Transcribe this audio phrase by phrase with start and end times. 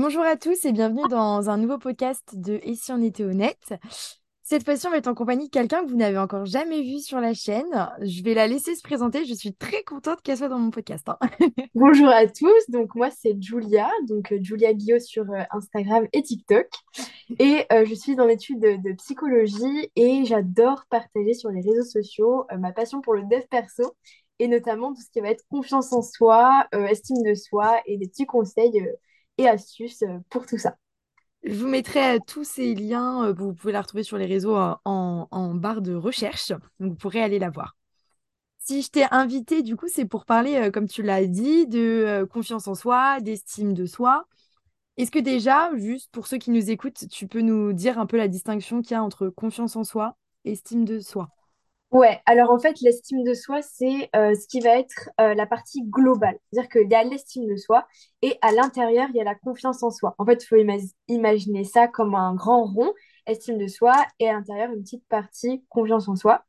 [0.00, 3.74] Bonjour à tous et bienvenue dans un nouveau podcast de Et si on était honnête?
[4.44, 7.00] Cette fois-ci, on va être en compagnie de quelqu'un que vous n'avez encore jamais vu
[7.00, 7.90] sur la chaîne.
[8.02, 9.24] Je vais la laisser se présenter.
[9.24, 11.08] Je suis très contente qu'elle soit dans mon podcast.
[11.08, 11.18] hein.
[11.74, 16.22] Bonjour à tous, donc moi c'est Julia, donc euh, Julia Guillot sur euh, Instagram et
[16.22, 16.68] TikTok.
[17.40, 22.46] Et euh, je suis dans l'étude de, psychologie et j'adore partager sur les réseaux sociaux
[22.56, 23.96] ma passion pour le dev perso
[24.38, 28.06] et notamment tout ce qui va être confiance en soi, estime de soi et des
[28.06, 28.88] petits conseils
[29.38, 30.76] et astuces euh, pour tout ça.
[31.44, 33.24] Je vous mettrai euh, tous ces liens.
[33.26, 36.52] euh, Vous pouvez la retrouver sur les réseaux en, barre de recherche.
[36.78, 37.76] Vous pourrez aller la voir.
[38.58, 42.68] Si je t'ai invité, du coup, c'est pour parler, comme tu l'as dit, de confiance
[42.68, 44.26] en soi, d'estime de soi.
[44.98, 48.18] Est-ce que déjà, juste pour ceux qui nous écoutent, tu peux nous dire un peu
[48.18, 51.30] la distinction qu'il y a entre confiance en soi estime de soi?
[51.90, 55.46] Ouais, alors en fait, l'estime de soi, c'est euh, ce qui va être euh, la
[55.46, 56.38] partie globale.
[56.52, 57.86] C'est-à-dire qu'il y a l'estime de soi
[58.20, 60.14] et à l'intérieur, il y a la confiance en soi.
[60.18, 60.78] En fait, il faut ima-
[61.08, 62.92] imaginer ça comme un grand rond,
[63.26, 66.44] estime de soi, et à l'intérieur, une petite partie confiance en soi.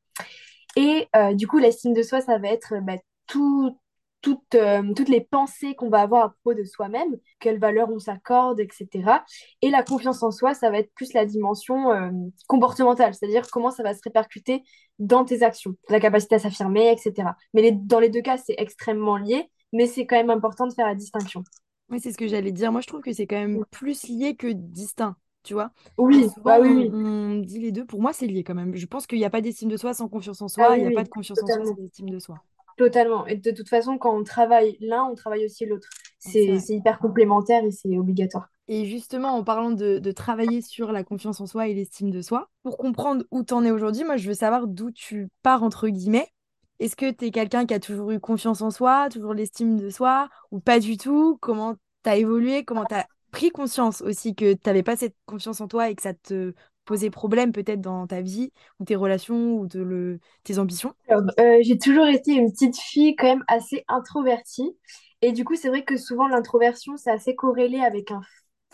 [0.75, 3.77] Et euh, du coup, l'estime de soi, ça va être bah, tout,
[4.21, 7.99] toutes, euh, toutes les pensées qu'on va avoir à propos de soi-même, quelles valeurs on
[7.99, 9.23] s'accorde, etc.
[9.61, 12.09] Et la confiance en soi, ça va être plus la dimension euh,
[12.47, 14.63] comportementale, c'est-à-dire comment ça va se répercuter
[14.99, 17.37] dans tes actions, la capacité à s'affirmer, etc.
[17.53, 20.73] Mais les- dans les deux cas, c'est extrêmement lié, mais c'est quand même important de
[20.73, 21.43] faire la distinction.
[21.89, 22.71] Oui, c'est ce que j'allais dire.
[22.71, 25.71] Moi, je trouve que c'est quand même plus lié que distinct, tu vois.
[25.97, 27.85] Oui, souvent, bah oui, on, oui, on dit les deux.
[27.85, 28.75] Pour moi, c'est lié quand même.
[28.75, 30.77] Je pense qu'il n'y a pas d'estime de soi sans confiance en ah soi.
[30.77, 32.41] Il oui, n'y a pas de confiance en soi sans estime de soi.
[32.79, 33.27] Totalement.
[33.27, 35.89] Et de toute façon, quand on travaille l'un, on travaille aussi l'autre.
[36.17, 38.49] C'est hyper complémentaire et c'est obligatoire.
[38.69, 42.21] Et justement, en parlant de, de travailler sur la confiance en soi et l'estime de
[42.21, 45.61] soi, pour comprendre où tu en es aujourd'hui, moi, je veux savoir d'où tu pars,
[45.61, 46.29] entre guillemets.
[46.79, 49.89] Est-ce que tu es quelqu'un qui a toujours eu confiance en soi, toujours l'estime de
[49.89, 51.37] soi, ou pas du tout?
[51.41, 52.63] Comment tu as évolué?
[52.63, 55.95] Comment tu as pris conscience aussi que tu n'avais pas cette confiance en toi et
[55.95, 56.53] que ça te
[56.89, 60.19] posait problème peut-être dans ta vie, ou tes relations, ou de le...
[60.43, 60.95] tes ambitions?
[61.11, 64.75] Euh, j'ai toujours été une petite fille quand même assez introvertie.
[65.21, 68.21] Et du coup, c'est vrai que souvent, l'introversion, c'est assez corrélé avec un...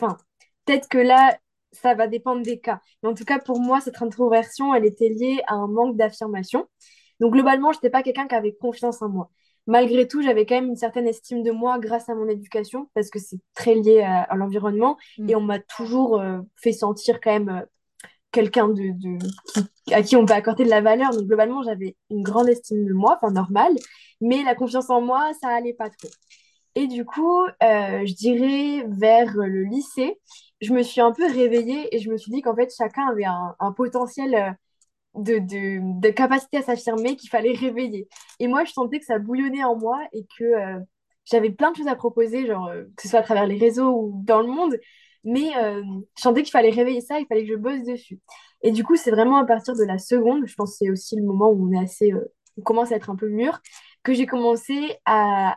[0.00, 0.16] Enfin,
[0.64, 1.36] peut-être que là,
[1.72, 2.80] ça va dépendre des cas.
[3.02, 6.66] Mais en tout cas, pour moi, cette introversion, elle était liée à un manque d'affirmation.
[7.20, 9.30] Donc, globalement, je n'étais pas quelqu'un qui avait confiance en moi.
[9.66, 13.10] Malgré tout, j'avais quand même une certaine estime de moi grâce à mon éducation, parce
[13.10, 14.96] que c'est très lié à, à l'environnement.
[15.28, 15.38] Et Mm.
[15.38, 17.66] on m'a toujours euh, fait sentir quand même euh,
[18.36, 19.18] quelqu'un de,
[19.92, 21.10] à qui on peut accorder de la valeur.
[21.10, 23.72] Donc, globalement, j'avais une grande estime de moi, enfin, normale,
[24.20, 26.08] mais la confiance en moi, ça allait pas trop.
[26.74, 30.20] Et du coup, euh, je dirais vers le lycée,
[30.60, 33.24] je me suis un peu réveillée et je me suis dit qu'en fait, chacun avait
[33.24, 34.50] un, potentiel euh,
[35.14, 35.38] de,
[36.00, 38.06] de, capacité à s'affirmer qu'il fallait réveiller.
[38.38, 40.78] Et moi, je sentais que ça bouillonnait en moi et que euh,
[41.24, 44.20] j'avais plein de choses à proposer, genre, que ce soit à travers les réseaux ou
[44.24, 44.76] dans le monde,
[45.26, 45.82] mais euh,
[46.16, 48.20] je sentais qu'il fallait réveiller ça, il fallait que je bosse dessus.
[48.62, 51.16] Et du coup, c'est vraiment à partir de la seconde, je pense que c'est aussi
[51.16, 52.32] le moment où on est assez, euh,
[52.64, 53.60] commence à être un peu mûr,
[54.02, 55.56] que j'ai commencé à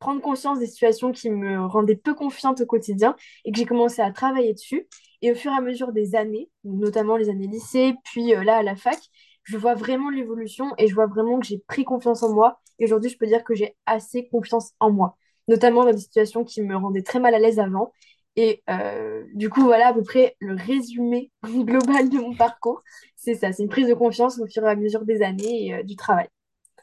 [0.00, 4.02] prendre conscience des situations qui me rendaient peu confiante au quotidien et que j'ai commencé
[4.02, 4.88] à travailler dessus.
[5.22, 8.56] Et au fur et à mesure des années, notamment les années lycée, puis euh, là
[8.56, 8.98] à la fac,
[9.44, 12.58] je vois vraiment l'évolution et je vois vraiment que j'ai pris confiance en moi.
[12.78, 15.16] Et aujourd'hui, je peux dire que j'ai assez confiance en moi,
[15.48, 17.92] notamment dans des situations qui me rendaient très mal à l'aise avant.
[18.42, 22.82] Et euh, du coup, voilà à peu près le résumé global de mon parcours.
[23.14, 25.74] C'est ça, c'est une prise de confiance au fur et à mesure des années et
[25.74, 26.26] euh, du travail.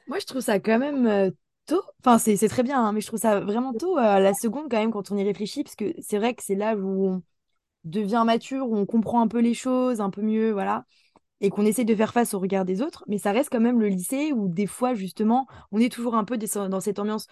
[0.07, 1.31] Moi, je trouve ça quand même euh,
[1.65, 1.81] tôt.
[2.05, 4.91] Enfin, c'est très bien, hein, mais je trouve ça vraiment tôt, la seconde quand même,
[4.91, 7.23] quand on y réfléchit, parce que c'est vrai que c'est là où on
[7.85, 10.85] devient mature, où on comprend un peu les choses, un peu mieux, voilà,
[11.41, 13.03] et qu'on essaie de faire face au regard des autres.
[13.07, 16.23] Mais ça reste quand même le lycée où des fois, justement, on est toujours un
[16.23, 17.27] peu dans cette ambiance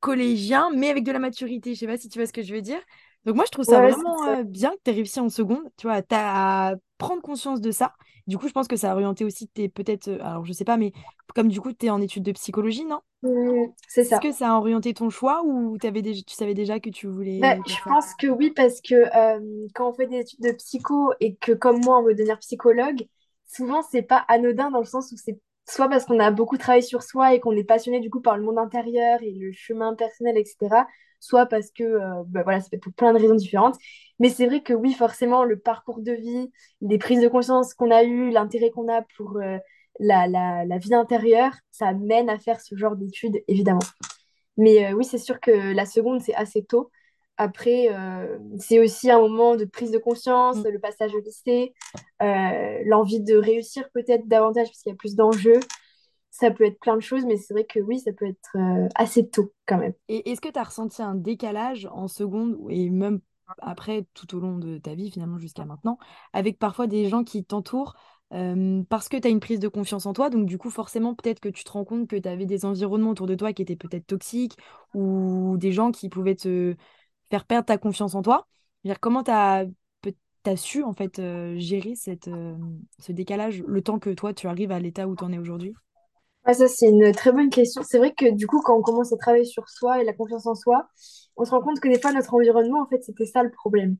[0.00, 1.74] collégien, mais avec de la maturité.
[1.74, 2.80] Je sais pas si tu vois ce que je veux dire.
[3.24, 4.36] Donc moi, je trouve ça Ouais, vraiment ça.
[4.40, 7.94] euh, bien que tu aies réussi en seconde, tu vois, à prendre conscience de ça.
[8.26, 10.64] Du coup, je pense que ça a orienté aussi tes peut-être, euh, alors je sais
[10.64, 10.92] pas, mais
[11.34, 13.00] comme du coup, tu es en études de psychologie, non?
[13.22, 14.20] Mmh, c'est Est-ce ça.
[14.20, 17.06] que ça a orienté ton choix ou t'avais déjà, tu savais déjà que tu
[17.38, 20.52] Bah, voulais je pense que oui, parce que euh, quand on fait des études de
[20.52, 23.08] psycho et que, comme moi, on veut devenir psychologue,
[23.46, 26.82] souvent, c'est pas anodin dans le sens où c'est soit parce qu'on a beaucoup travaillé
[26.82, 29.94] sur soi et qu'on est passionné du coup par le monde intérieur et le chemin
[29.94, 30.86] personnel, etc.,
[31.22, 33.76] soit parce que, euh, bah, voilà, ça peut être pour plein de raisons différentes.
[34.18, 37.90] Mais c'est vrai que oui, forcément, le parcours de vie, les prises de conscience qu'on
[37.90, 39.58] a eues, l'intérêt qu'on a pour euh,
[40.00, 43.80] la, la, la vie intérieure, ça mène à faire ce genre d'études, évidemment.
[44.56, 46.90] Mais euh, oui, c'est sûr que la seconde, c'est assez tôt.
[47.38, 50.68] Après, euh, c'est aussi un moment de prise de conscience, Mm.
[50.68, 51.72] le passage au lycée,
[52.22, 55.60] euh, l'envie de réussir peut-être davantage parce qu'il y a plus d'enjeux.
[56.32, 58.88] Ça peut être plein de choses, mais c'est vrai que oui, ça peut être euh,
[58.94, 59.92] assez tôt quand même.
[60.08, 63.20] Et est-ce que tu as ressenti un décalage en seconde et même
[63.58, 65.98] après tout au long de ta vie finalement jusqu'à maintenant,
[66.32, 67.94] avec parfois des gens qui t'entourent
[68.88, 71.38] parce que tu as une prise de confiance en toi, donc du coup forcément peut-être
[71.38, 73.76] que tu te rends compte que tu avais des environnements autour de toi qui étaient
[73.76, 74.56] peut-être toxiques
[74.94, 76.74] ou des gens qui pouvaient te
[77.28, 78.46] faire perdre ta confiance en toi.
[78.84, 79.66] Dire, comment tu as,
[80.56, 82.56] su en fait euh, gérer cette, euh,
[82.98, 85.74] ce décalage le temps que toi tu arrives à l'état où tu en es aujourd'hui?
[86.44, 87.82] Ah, ça, c'est une très bonne question.
[87.84, 90.46] C'est vrai que du coup, quand on commence à travailler sur soi et la confiance
[90.46, 90.88] en soi,
[91.36, 93.96] on se rend compte que des fois, notre environnement, en fait, c'était ça le problème.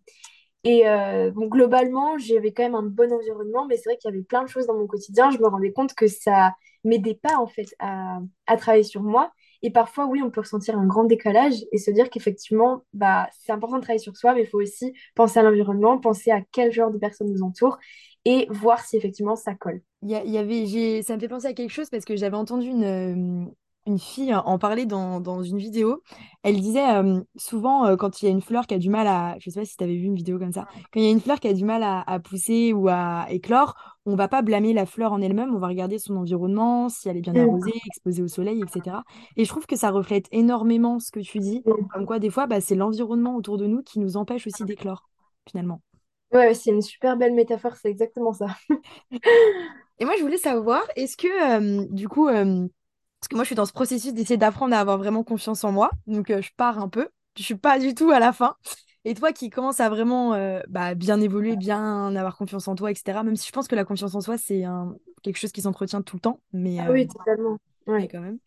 [0.65, 4.25] Et euh, globalement, j'avais quand même un bon environnement, mais c'est vrai qu'il y avait
[4.25, 5.31] plein de choses dans mon quotidien.
[5.31, 6.55] Je me rendais compte que ça
[6.85, 9.33] m'aidait pas, en fait, à, à travailler sur moi.
[9.63, 13.53] Et parfois, oui, on peut ressentir un grand décalage et se dire qu'effectivement, bah, c'est
[13.53, 16.73] important de travailler sur soi, mais il faut aussi penser à l'environnement, penser à quel
[16.73, 17.79] genre de personnes nous entourent
[18.25, 19.83] et voir si effectivement ça colle.
[20.03, 22.67] Il y, avait, j'ai, ça me fait penser à quelque chose parce que j'avais entendu
[22.67, 23.45] une, euh,
[23.87, 26.03] une fille en parler dans, dans une vidéo.
[26.43, 29.07] Elle disait euh, souvent euh, quand il y a une fleur qui a du mal
[29.07, 31.09] à, je sais pas si tu avais vu une vidéo comme ça, quand il y
[31.09, 33.75] a une fleur qui a du mal à, à pousser ou à éclore,
[34.05, 37.17] on va pas blâmer la fleur en elle-même, on va regarder son environnement, si elle
[37.17, 38.97] est bien arrosée, exposée au soleil, etc.
[39.37, 42.47] Et je trouve que ça reflète énormément ce que tu dis, comme quoi des fois
[42.47, 45.09] bah, c'est l'environnement autour de nous qui nous empêche aussi d'éclore
[45.49, 45.81] finalement.
[46.33, 48.47] Ouais, c'est une super belle métaphore, c'est exactement ça.
[49.99, 51.29] Et moi, je voulais savoir, est-ce que,
[51.83, 52.67] euh, du coup, euh,
[53.21, 55.73] parce que moi, je suis dans ce processus d'essayer d'apprendre à avoir vraiment confiance en
[55.73, 58.57] moi, donc euh, je pars un peu, je suis pas du tout à la fin.
[59.05, 60.31] Et toi qui commences à vraiment
[60.69, 63.85] bah, bien évoluer, bien avoir confiance en toi, etc., même si je pense que la
[63.85, 67.07] confiance en soi, c'est un- quelque chose qui s'entretient tout le temps, mais, Ah oui,
[67.09, 67.59] totalement.
[67.97, 68.39] mais quand même.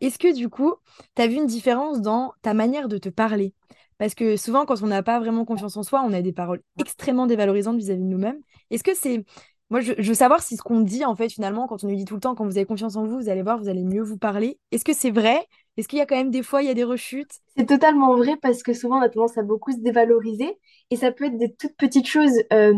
[0.00, 0.74] Est-ce que du coup,
[1.16, 3.54] tu as vu une différence dans ta manière de te parler?
[3.98, 6.62] Parce que souvent, quand on n'a pas vraiment confiance en soi, on a des paroles
[6.80, 8.40] extrêmement dévalorisantes vis-à-vis de nous-mêmes.
[8.70, 9.24] Est-ce que c'est...
[9.70, 11.96] Moi, je, je veux savoir si ce qu'on dit, en fait, finalement, quand on nous
[11.96, 13.82] dit tout le temps, quand vous avez confiance en vous, vous allez voir, vous allez
[13.82, 14.58] mieux vous parler.
[14.70, 15.46] Est-ce que c'est vrai?
[15.76, 17.40] Est-ce qu'il y a quand même des fois, il y a des rechutes?
[17.56, 20.58] C'est totalement vrai parce que souvent on a tendance à beaucoup se dévaloriser
[20.90, 22.74] et ça peut être des toutes petites choses euh,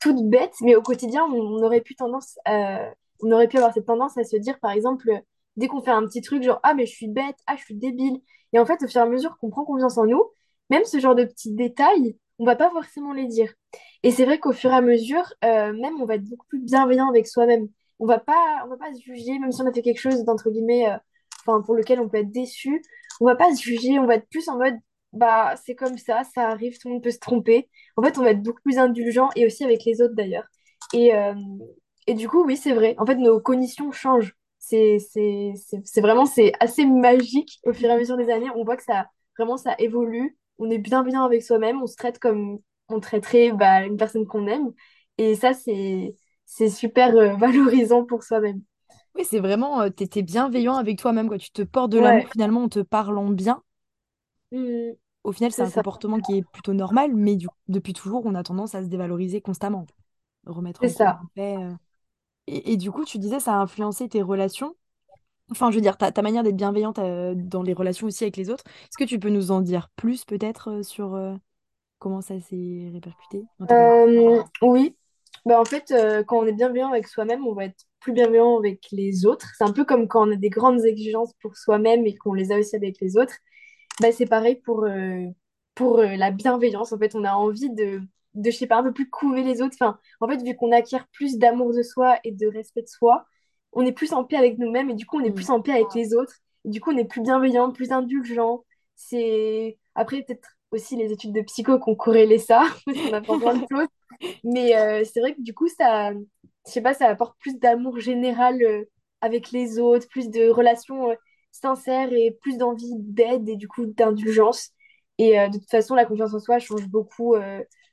[0.00, 2.90] toutes bêtes, mais au quotidien on, on aurait pu tendance à-
[3.22, 5.10] on aurait pu avoir cette tendance à se dire par exemple
[5.56, 7.74] dès qu'on fait un petit truc genre ah mais je suis bête, ah je suis
[7.74, 8.20] débile
[8.52, 10.22] et en fait au fur et à mesure qu'on prend confiance en nous,
[10.74, 13.52] même ce genre de petits détails, on va pas forcément les dire.
[14.02, 16.60] Et c'est vrai qu'au fur et à mesure, euh, même on va être beaucoup plus
[16.60, 17.68] bienveillant avec soi-même.
[18.00, 20.24] On va pas, on va pas se juger même si on a fait quelque chose
[20.24, 20.96] d'entre guillemets, euh,
[21.46, 22.82] enfin pour lequel on peut être déçu
[23.20, 24.74] on va pas se juger, on va être plus en mode,
[25.12, 27.68] bah, c'est comme ça, ça arrive, tout le monde peut se tromper.
[27.96, 30.44] En fait, on va être beaucoup plus indulgent et aussi avec les autres d'ailleurs.
[30.92, 31.34] Et, euh,
[32.06, 32.94] et du coup, oui, c'est vrai.
[32.98, 34.34] En fait, nos cognitions changent.
[34.58, 34.98] C'est,
[35.98, 38.50] vraiment, c'est assez magique au fur et à mesure des années.
[38.56, 39.06] On voit que ça,
[39.38, 40.36] vraiment, ça évolue.
[40.58, 41.82] On est bien bien avec soi-même.
[41.82, 42.58] On se traite comme
[42.88, 44.72] on traiterait bah, une personne qu'on aime.
[45.18, 46.14] Et ça, c'est,
[46.70, 48.62] super euh, valorisant pour soi-même.
[49.16, 52.62] Oui, c'est vraiment, euh, t'étais bienveillant avec toi-même, quand tu te portes de l'amour, finalement,
[52.64, 53.62] en te parlant bien.
[54.50, 54.96] Mhm.
[55.24, 55.70] Au final, c'est un ça.
[55.70, 59.40] comportement qui est plutôt normal, mais du- depuis toujours, on a tendance à se dévaloriser
[59.40, 59.86] constamment,
[60.46, 61.26] remettre en ça.
[61.58, 61.74] euh.
[62.48, 64.76] Et, et du coup, tu disais, ça a influencé tes relations.
[65.50, 68.50] Enfin, je veux dire, ta, manière d'être bienveillante euh, dans les relations aussi avec les
[68.50, 68.64] autres.
[68.84, 71.34] Est-ce que tu peux nous en dire plus peut-être euh, sur euh,
[71.98, 73.44] comment ça s'est répercuté
[74.62, 74.96] oui,
[75.44, 75.92] bah, en fait,
[76.26, 79.48] quand on est bienveillant avec soi-même, on va être plus bienveillant avec les autres.
[79.58, 82.50] C'est un peu comme quand on a des grandes exigences pour soi-même et qu'on les
[82.50, 83.34] a aussi avec les autres.
[84.00, 84.86] Bah, c'est pareil pour,
[85.74, 86.92] pour la bienveillance.
[86.92, 88.00] En fait, on a envie de,
[88.34, 89.76] de, je sais pas, un peu plus couver les autres.
[89.78, 93.26] Enfin, en fait, vu qu'on acquiert plus d'amour de soi et de respect de soi,
[93.74, 95.34] on est plus en paix avec nous-mêmes et du coup, on est Mm.
[95.34, 96.34] plus en paix avec les autres.
[96.64, 98.64] Et du coup, on est plus bienveillant, plus indulgent.
[98.96, 103.38] C'est après peut-être aussi les études de psycho qui ont corrélé ça, parce qu'on apprend
[103.40, 103.88] plein de choses.
[104.44, 106.18] Mais euh, c'est vrai que du coup, ça, je
[106.72, 108.84] sais pas, ça apporte plus d'amour général euh,
[109.20, 111.14] avec les autres, plus de relations euh,
[111.52, 114.70] sincères et plus d'envie d'aide et du coup d'indulgence.
[115.18, 117.36] Et de toute façon, la confiance en soi change beaucoup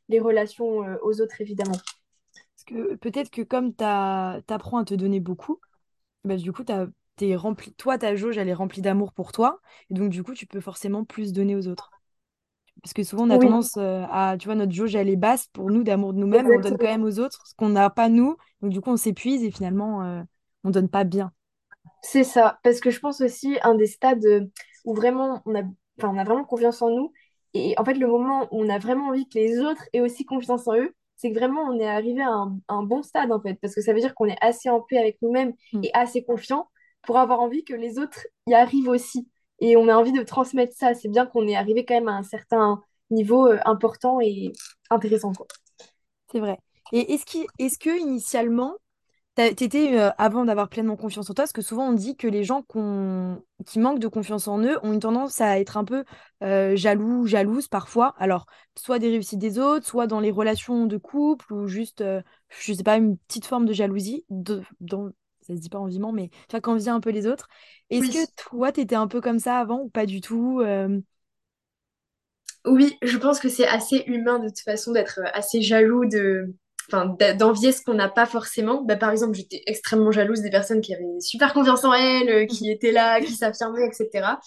[0.09, 1.77] les relations aux autres, évidemment.
[2.55, 5.59] Parce que peut-être que comme t'as- t'apprends à te donner beaucoup,
[6.23, 9.59] bah, du coup, t'as, t'es rempli, toi, ta jauge, elle est remplie d'amour pour toi.
[9.89, 11.93] Et donc, du coup, tu peux forcément plus donner aux autres.
[12.83, 15.15] Parce que souvent, on a Oui, tendance euh, à, tu vois, notre jauge, elle est
[15.17, 17.89] basse pour nous d'amour de nous-mêmes, on donne quand même aux autres ce qu'on n'a
[17.89, 18.37] pas nous.
[18.61, 20.23] Donc, du coup, on s'épuise et finalement, euh,
[20.63, 21.31] on donne pas bien.
[22.01, 24.45] C'est ça, parce que je pense aussi un des stades euh,
[24.85, 25.63] où vraiment on a,
[26.03, 27.11] on a vraiment confiance en nous.
[27.53, 30.25] Et en fait, le moment où on a vraiment envie que les autres aient aussi
[30.25, 33.39] confiance en eux, c'est que vraiment on est arrivé à un, un bon stade en
[33.41, 35.83] fait, parce que ça veut dire qu'on est assez en paix avec nous-mêmes Mm.
[35.83, 36.67] et assez confiant
[37.03, 39.27] pour avoir envie que les autres y arrivent aussi.
[39.59, 40.93] Et on a envie de transmettre ça.
[40.93, 44.51] C'est bien qu'on est arrivé quand même à un certain niveau euh, important et
[44.89, 45.47] intéressant, quoi.
[46.31, 46.57] C'est vrai.
[46.91, 47.25] Et est-ce
[47.59, 48.75] est-ce que initialement,
[49.35, 52.43] T'étais, euh, avant d'avoir pleinement confiance en toi, parce que souvent on dit que les
[52.43, 56.03] gens qu'on- qui manquent de confiance en eux ont une tendance à être un peu
[56.43, 58.13] euh, jaloux, jalouses parfois.
[58.19, 58.45] Alors,
[58.77, 62.73] soit des réussites des autres, soit dans les relations de couple, ou juste, euh, je
[62.73, 65.09] sais pas, une petite forme de jalousie, de, dans,
[65.41, 67.47] ça se dit pas enviment, mais tu vois, quand vient un peu les autres.
[67.89, 70.59] Est-ce que toi, t'étais un peu comme ça avant ou pas du tout?
[70.61, 70.99] euh,
[72.65, 76.53] Oui, je pense que c'est assez humain de toute façon d'être euh, assez jaloux de,
[76.87, 78.83] enfin, d'envier ce qu'on n'a pas forcément.
[78.83, 82.45] Bah, par exemple, j'étais extrêmement jalouse des personnes qui avaient super confiance en elles, euh,
[82.45, 84.37] qui étaient là, qui s'affirmaient, etc.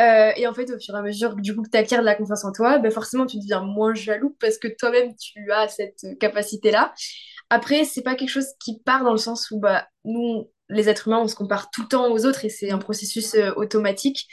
[0.00, 2.02] Euh, et en fait, au fur et à mesure du coup, que tu acquiers de
[2.02, 5.68] la confiance en toi, bah, forcément, tu deviens moins jaloux parce que toi-même, tu as
[5.68, 6.92] cette euh, capacité-là.
[7.50, 11.08] Après, c'est pas quelque chose qui part dans le sens où bah, nous, les êtres
[11.08, 14.26] humains, on se compare tout le temps aux autres et c'est un processus euh, automatique.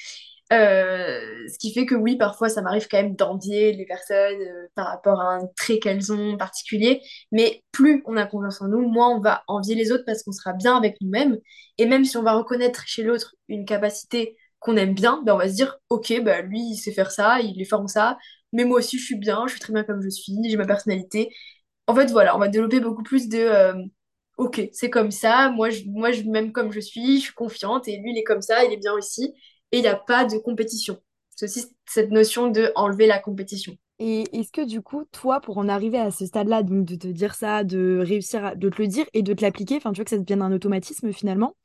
[0.51, 4.67] Euh, ce qui fait que oui, parfois, ça m'arrive quand même d'envier les personnes euh,
[4.75, 7.01] par rapport à un trait qu'elles ont particulier.
[7.31, 10.33] Mais plus on a confiance en nous, moins on va envier les autres parce qu'on
[10.33, 11.37] sera bien avec nous-mêmes.
[11.77, 15.37] Et même si on va reconnaître chez l'autre une capacité qu'on aime bien, ben on
[15.37, 18.17] va se dire, ok, bah lui, il sait faire ça, il est fort en ça,
[18.53, 20.65] mais moi aussi, je suis bien, je suis très bien comme je suis, j'ai ma
[20.67, 21.33] personnalité.
[21.87, 23.73] En fait, voilà, on va développer beaucoup plus de euh,
[24.37, 27.87] OK, c'est comme ça, moi je, moi je m'aime comme je suis, je suis confiante,
[27.87, 29.33] et lui il est comme ça, il est bien aussi,
[29.71, 31.01] et il n'y a pas de compétition.
[31.35, 33.77] C'est aussi cette notion de enlever la compétition.
[33.99, 37.07] Et est-ce que du coup, toi, pour en arriver à ce stade-là, donc de te
[37.07, 39.97] dire ça, de réussir à, de te le dire et de te l'appliquer, enfin, tu
[39.97, 41.55] vois que ça devienne un automatisme finalement,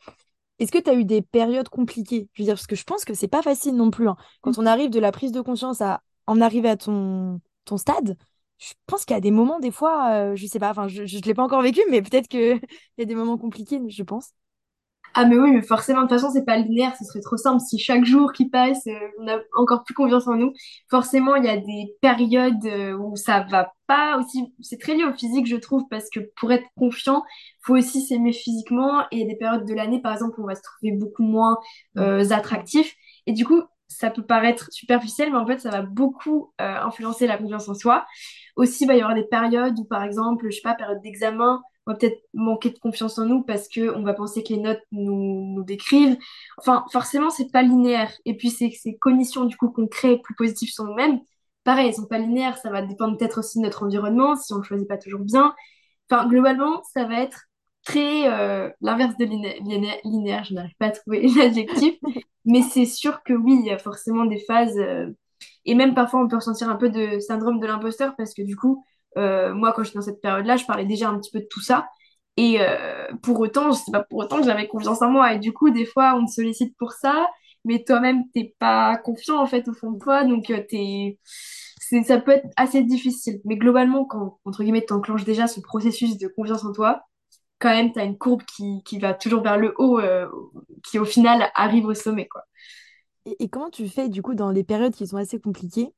[0.59, 2.29] est-ce que tu as eu des périodes compliquées?
[2.35, 4.09] Je veux dire, parce que je pense que c'est pas facile non plus.
[4.09, 4.17] hein.
[4.43, 8.17] Quand on arrive de la prise de conscience à en arriver à ton, ton stade,
[8.59, 11.03] je pense qu'il y a des moments, des fois, euh, je sais pas, enfin, je
[11.03, 12.61] ne l'ai pas encore vécu, mais peut-être qu'il
[12.99, 14.31] y a des moments compliqués, je pense.
[15.19, 17.61] Ah mais oui, mais forcément, de toute façon, c'est pas linéaire, ce serait trop simple.
[17.61, 20.53] Si chaque jour qui passe, euh, on a encore plus confiance en nous,
[20.91, 24.53] forcément, il y a des périodes euh, où ça va pas aussi.
[24.61, 27.23] C'est très lié au physique, je trouve, parce que pour être confiant,
[27.63, 29.05] faut aussi s'aimer physiquement.
[29.11, 30.93] Et il y a des périodes de l'année, par exemple, où on va se trouver
[30.93, 31.57] beaucoup moins
[31.97, 32.95] euh, attractif.
[33.27, 37.27] Et du coup, ça peut paraître superficiel, mais en fait, ça va beaucoup euh, influencer
[37.27, 38.05] la confiance en soi.
[38.57, 41.63] Aussi, il va y avoir des périodes où, par exemple, je sais pas, période d'examen,
[41.87, 44.61] on va peut-être manquer de confiance en nous parce que on va penser que les
[44.61, 46.17] notes nous, nous décrivent.
[46.59, 48.13] Enfin, forcément, c'est pas linéaire.
[48.25, 51.21] Et puis, ces, ces cognitions, du coup, qu'on crée plus positives sur nous-mêmes,
[51.65, 52.59] pareil, elles sont pas linéaires.
[52.59, 55.55] Ça va dépendre peut-être aussi de notre environnement, si on le choisit pas toujours bien.
[56.11, 57.43] Enfin, globalement, ça va être
[57.85, 60.45] très euh, l'inverse de liné- liné- linéaire.
[60.45, 61.97] Je n'arrive pas à trouver l'adjectif.
[62.45, 64.77] Mais c'est sûr que oui, il y a forcément des phases.
[64.79, 65.11] euh,
[65.65, 68.57] et même parfois, on peut ressentir un peu de syndrome de l'imposteur parce que du
[68.57, 68.85] coup,
[69.17, 71.61] euh, moi, quand j'étais dans cette période-là, je parlais déjà un petit peu de tout
[71.61, 71.89] ça.
[72.37, 75.33] Et euh, pour autant, c'est pas pour autant que j'avais confiance en moi.
[75.33, 77.27] Et du coup, des fois, on te sollicite pour ça,
[77.65, 80.25] mais toi-même, t'es pas confiant en fait au fond de toi.
[80.25, 81.19] Donc, euh, t'es...
[82.05, 83.41] ça peut être assez difficile.
[83.45, 87.03] Mais globalement, quand, entre guillemets, t'enclenches déjà ce processus de confiance en toi,
[87.59, 89.99] quand même, t'as une courbe qui, qui va toujours vers le haut,
[90.85, 92.43] qui au final arrive au sommet, quoi.
[93.25, 95.89] Et, et comment tu fais du coup dans les périodes qui sont assez compliquées?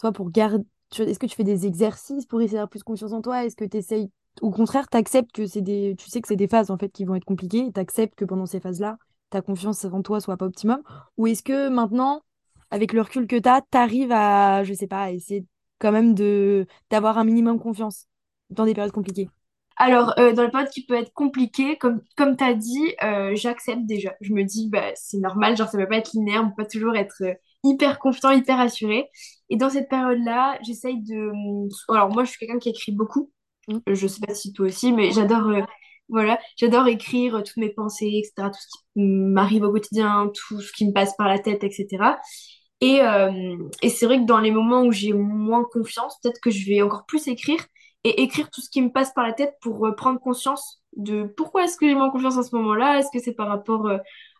[0.00, 0.64] Toi, pour garder,
[1.00, 3.44] est-ce que tu fais des exercices pour essayer d'avoir plus confiance en toi?
[3.44, 6.36] Est-ce que tu essayes, au contraire, tu acceptes que c'est des, tu sais que c'est
[6.36, 8.98] des phases en fait qui vont être compliquées tu acceptes que pendant ces phases-là,
[9.30, 10.82] ta confiance en toi soit pas optimum?
[11.16, 12.22] Ou est-ce que maintenant,
[12.70, 15.46] avec le recul que tu as, tu arrives à, je sais pas, essayer
[15.78, 18.06] quand même de d'avoir un minimum confiance
[18.50, 19.28] dans des périodes compliquées?
[19.76, 23.34] Alors, euh, dans les périodes qui peuvent être compliquées, comme, comme tu as dit, euh,
[23.34, 24.14] j'accepte déjà.
[24.20, 26.68] Je me dis, bah, c'est normal, genre, ça peut pas être linéaire, on peut pas
[26.68, 27.34] toujours être euh,
[27.64, 29.08] hyper confiant, hyper assuré.
[29.50, 31.30] Et dans cette période-là, j'essaye de...
[31.88, 33.30] Alors, moi, je suis quelqu'un qui écrit beaucoup.
[33.68, 33.78] Mm.
[33.86, 35.62] Je sais pas si toi aussi, mais j'adore euh,
[36.08, 40.60] voilà, j'adore écrire euh, toutes mes pensées, etc., tout ce qui m'arrive au quotidien, tout
[40.60, 42.18] ce qui me passe par la tête, etc.
[42.82, 46.50] Et, euh, et c'est vrai que dans les moments où j'ai moins confiance, peut-être que
[46.50, 47.64] je vais encore plus écrire
[48.04, 51.24] et écrire tout ce qui me passe par la tête pour euh, prendre conscience de
[51.36, 53.98] pourquoi est-ce que j'ai moins confiance en ce moment-là, est-ce que c'est par rapport euh,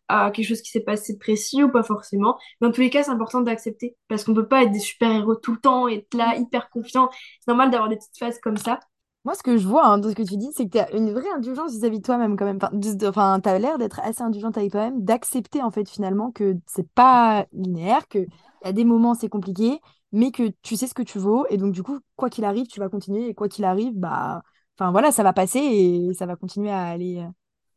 [0.09, 2.39] à quelque chose qui s'est passé de précis ou pas forcément.
[2.61, 5.53] Dans tous les cas, c'est important d'accepter parce qu'on peut pas être des super-héros tout
[5.53, 7.11] le temps, être là hyper confiant.
[7.41, 8.79] C'est normal d'avoir des petites phases comme ça.
[9.25, 10.93] Moi, ce que je vois hein, dans ce que tu dis, c'est que tu as
[10.97, 12.57] une vraie indulgence vis-à-vis de toi-même quand même.
[12.57, 16.33] Enfin, de- de- tu as l'air d'être assez indulgente avec toi-même, d'accepter en fait finalement
[16.33, 18.27] que c'est pas linéaire, qu'il
[18.65, 19.81] y a des moments c'est compliqué,
[20.11, 21.47] mais que tu sais ce que tu vaux.
[21.51, 23.29] Et donc, du coup, quoi qu'il arrive, tu vas continuer.
[23.29, 24.43] Et quoi qu'il arrive, bah,
[24.77, 27.29] enfin voilà, ça va passer et ça va continuer à aller, euh,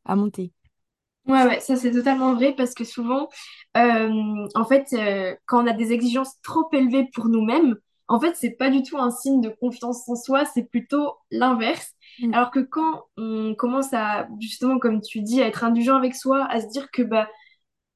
[0.05, 0.51] à monter.
[1.27, 3.29] Ouais, ouais, ça c'est totalement vrai parce que souvent,
[3.77, 7.75] euh, en fait, euh, quand on a des exigences trop élevées pour nous-mêmes,
[8.07, 11.93] en fait, c'est pas du tout un signe de confiance en soi, c'est plutôt l'inverse.
[12.19, 12.33] Mm.
[12.35, 16.45] Alors que quand on commence à, justement, comme tu dis, à être indulgent avec soi,
[16.45, 17.27] à se dire que bah,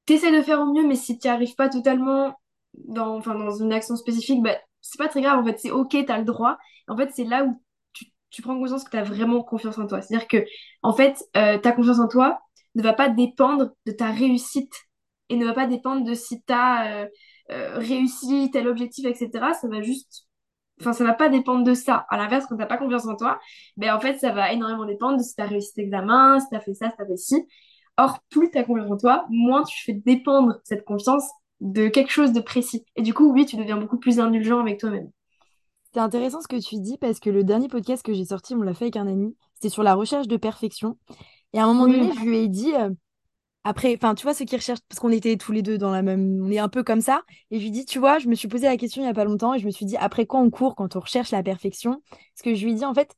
[0.06, 2.34] t'essaies de faire au mieux, mais si t'y arrives pas totalement
[2.74, 5.96] dans, enfin, dans une action spécifique, bah, c'est pas très grave, en fait, c'est ok,
[6.06, 6.58] t'as le droit.
[6.88, 9.86] En fait, c'est là où tu tu prends conscience que tu as vraiment confiance en
[9.86, 10.00] toi.
[10.02, 10.44] C'est-à-dire que,
[10.82, 12.40] en fait, euh, ta confiance en toi
[12.74, 14.74] ne va pas dépendre de ta réussite
[15.28, 17.06] et ne va pas dépendre de si tu as euh,
[17.50, 19.30] euh, réussi tel objectif, etc.
[19.60, 20.26] Ça va juste.
[20.80, 22.06] Enfin, ça va pas dépendre de ça.
[22.08, 23.38] À l'inverse, quand tu n'as pas confiance en toi,
[23.76, 26.48] ben, en fait, ça va énormément dépendre de si tu as réussi cet examen, si
[26.48, 27.46] tu as fait ça, si tu as fait ci.
[27.96, 31.28] Or, plus tu as confiance en toi, moins tu fais dépendre cette confiance
[31.60, 32.84] de quelque chose de précis.
[32.96, 35.10] Et du coup, oui, tu deviens beaucoup plus indulgent avec toi-même.
[35.92, 38.62] C'est intéressant ce que tu dis parce que le dernier podcast que j'ai sorti, on
[38.62, 40.96] l'a fait avec un ami, c'était sur la recherche de perfection.
[41.52, 42.90] Et à un moment donné, je lui ai dit, euh,
[43.64, 46.02] après, enfin, tu vois, ceux qui recherchent, parce qu'on était tous les deux dans la
[46.02, 47.22] même, on est un peu comme ça.
[47.50, 49.14] Et je lui dis, tu vois, je me suis posé la question il n'y a
[49.14, 51.42] pas longtemps et je me suis dit, après quoi on court quand on recherche la
[51.42, 52.02] perfection?
[52.10, 53.16] Parce que je lui ai dit, en fait,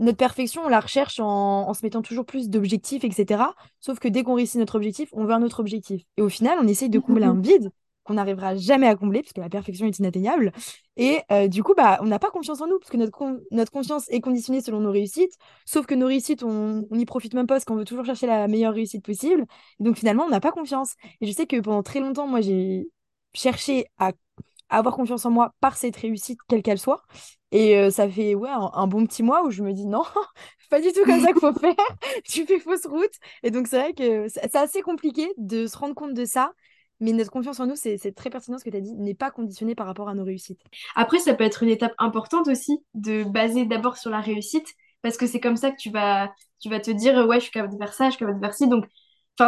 [0.00, 3.54] notre perfection, on la recherche en, en se mettant toujours plus d'objectifs, etc.
[3.80, 6.02] Sauf que dès qu'on réussit notre objectif, on veut un autre objectif.
[6.16, 7.70] Et au final, on essaye de combler un vide
[8.04, 10.52] qu'on n'arrivera jamais à combler, parce que la perfection est inatteignable.
[10.96, 13.72] Et euh, du coup, bah, on n'a pas confiance en nous, parce que notre, notre
[13.72, 15.34] confiance est conditionnée selon nos réussites,
[15.64, 18.46] sauf que nos réussites, on n'y profite même pas, parce qu'on veut toujours chercher la
[18.48, 19.44] meilleure réussite possible.
[19.80, 20.94] Et donc finalement, on n'a pas confiance.
[21.20, 22.88] Et je sais que pendant très longtemps, moi, j'ai
[23.34, 24.12] cherché à,
[24.68, 27.02] avoir confiance en moi par cette réussite, quelle qu'elle soit.
[27.52, 30.02] Et euh, ça fait ouais, un, bon petit mois où je me dis non,
[30.70, 31.74] pas du tout comme ça qu'il faut faire,
[32.24, 33.12] tu fais fausse route.
[33.42, 36.52] Et donc c'est vrai que c'est assez compliqué de se rendre compte de ça
[37.04, 39.30] mais notre confiance en nous, c'est très pertinent ce que tu as dit, n'est pas
[39.30, 40.62] conditionné par rapport à nos réussites.
[40.96, 44.66] Après, ça peut être une étape importante aussi de baser d'abord sur la réussite,
[45.02, 47.52] parce que c'est comme ça que tu vas, tu vas te dire, ouais, je suis
[47.52, 48.68] capable de faire ça, je suis capable de faire ci.
[48.68, 48.86] Donc,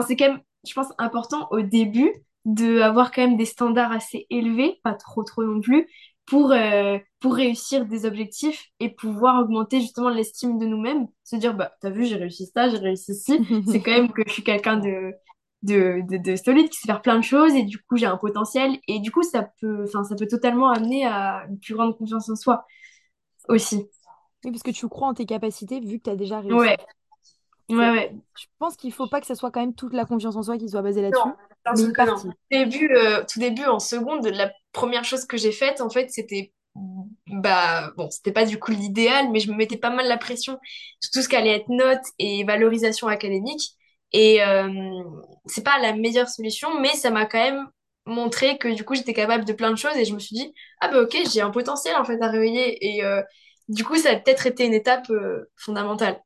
[0.06, 2.12] c'est quand même, je pense, important au début
[2.44, 5.88] d'avoir quand même des standards assez élevés, pas trop trop non plus,
[6.26, 11.06] pour, euh, pour réussir des objectifs et pouvoir augmenter justement l'estime de nous-mêmes.
[11.24, 13.38] Se dire, bah, t'as vu, j'ai réussi ça, j'ai réussi ci.
[13.66, 15.14] c'est quand même que je suis quelqu'un de,
[15.62, 18.78] de, de, solide, qui sait faire plein de choses et du coup j'ai un potentiel
[18.86, 22.36] et du coup ça peut, ça peut totalement amener à une plus grande confiance en
[22.36, 22.64] soi
[23.48, 23.88] aussi.
[24.44, 26.54] Oui, parce que tu crois en tes capacités vu que tu as déjà réussi.
[26.54, 26.76] Ouais.
[27.68, 28.14] Ouais, ouais.
[28.38, 30.56] Je pense qu'il faut pas que ça soit quand même toute la confiance en soi
[30.56, 31.30] qui soit basée là-dessus.
[31.74, 32.28] Mais une partie.
[32.48, 36.52] Début, euh, tout début, en seconde, la première chose que j'ai faite, en fait, c'était
[37.26, 40.58] bah bon c'était pas du coup l'idéal mais je me mettais pas mal la pression
[41.00, 43.72] sur tout ce qui allait être notes et valorisation académique
[44.12, 44.68] et euh,
[45.46, 47.68] c'est pas la meilleure solution, mais ça m'a quand même
[48.06, 50.52] montré que du coup j'étais capable de plein de choses et je me suis dit,
[50.80, 52.96] ah bah ok, j'ai un potentiel en fait à réveiller.
[52.96, 53.22] Et euh,
[53.68, 56.20] du coup, ça a peut-être été une étape euh, fondamentale.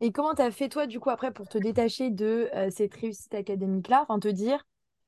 [0.00, 4.04] Et comment t'as fait toi du coup après pour te détacher de cette réussite académique-là,
[4.06, 4.62] enfin te dire,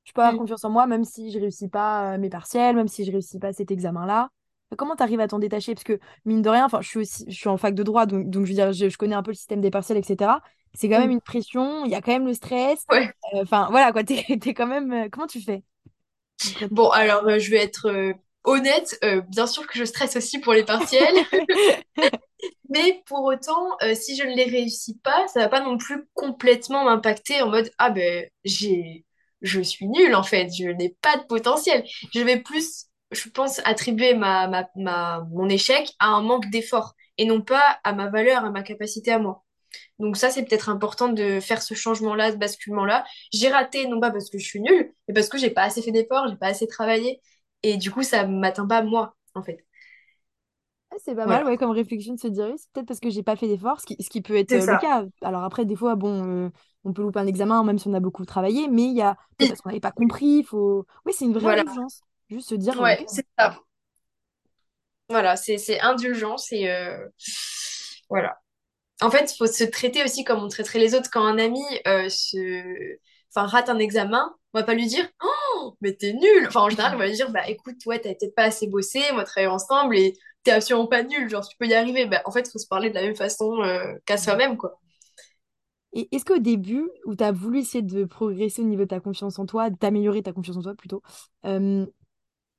[0.04, 0.38] je peux avoir mm.
[0.38, 3.52] confiance en moi même si je réussis pas mes partiels, même si je réussis pas
[3.52, 4.30] cet examen-là.
[4.76, 5.74] Comment tu arrives à t'en détacher?
[5.74, 8.04] Parce que, mine de rien, enfin, je suis aussi, je suis en fac de droit,
[8.04, 10.30] donc, donc je veux dire, je, connais un peu le système des partiels, etc.
[10.78, 11.14] C'est quand même mm.
[11.14, 12.84] une pression, il y a quand même le stress.
[12.92, 14.92] Euh, enfin, voilà, quoi, t'es, es quand même...
[14.92, 15.64] Euh, comment tu fais?
[16.70, 18.14] Bon, alors, euh, je vais être
[18.44, 18.96] honnête.
[19.28, 21.16] bien sûr que je stresse aussi pour les partiels.
[22.70, 26.84] Mais pour autant, si je ne les réussis pas, ça va pas non plus complètement
[26.84, 29.04] m'impacter en mode, ah ben, j'ai...
[29.40, 31.84] Je suis nulle en fait, je n'ai pas de potentiel.
[32.12, 36.94] Je vais plus je pense, attribuer ma, ma, ma, mon échec à un manque d'effort
[37.16, 39.44] et non pas à ma valeur, à ma capacité à moi.
[39.98, 43.04] Donc ça, c'est peut-être important de faire ce changement-là, ce basculement-là.
[43.32, 45.82] J'ai raté, non pas parce que je suis nulle, mais parce que j'ai pas assez
[45.82, 47.20] fait d'efforts, j'ai pas assez travaillé.
[47.62, 49.64] Et du coup, ça m'atteint pas moi, en fait.
[50.90, 53.22] Ah, c'est pas mal, ouais, comme réflexion de se dire, c'est peut-être parce que j'ai
[53.22, 55.04] pas fait d'efforts, ce qui, ce qui peut être euh, le cas.
[55.22, 56.50] Alors après, des fois, bon, euh,
[56.84, 59.16] on peut louper un examen, même si on a beaucoup travaillé, mais il y a
[59.36, 60.86] peut-être parce qu'on n'avait pas compris, faut...
[61.04, 62.00] Oui, c'est une vraie urgence.
[62.30, 62.80] Juste se dire.
[62.80, 63.58] Ouais, c'est ça.
[65.10, 67.08] Voilà, c'est indulgence et euh,
[68.10, 68.38] voilà.
[69.00, 71.08] En fait, il faut se traiter aussi comme on traiterait les autres.
[71.12, 72.96] Quand un ami euh, se...
[73.34, 76.68] enfin, rate un examen, on va pas lui dire Oh, mais t'es nul Enfin, en
[76.70, 79.24] général, on va lui dire Bah écoute, ouais, t'as peut-être pas assez bossé, on va
[79.24, 82.06] travailler ensemble et t'es absolument pas nul, genre tu peux y arriver.
[82.06, 84.80] Bah, en fait, il faut se parler de la même façon euh, qu'à soi-même, quoi.
[85.94, 89.00] Et est-ce qu'au début, où tu as voulu essayer de progresser au niveau de ta
[89.00, 91.02] confiance en toi, d'améliorer ta confiance en toi plutôt,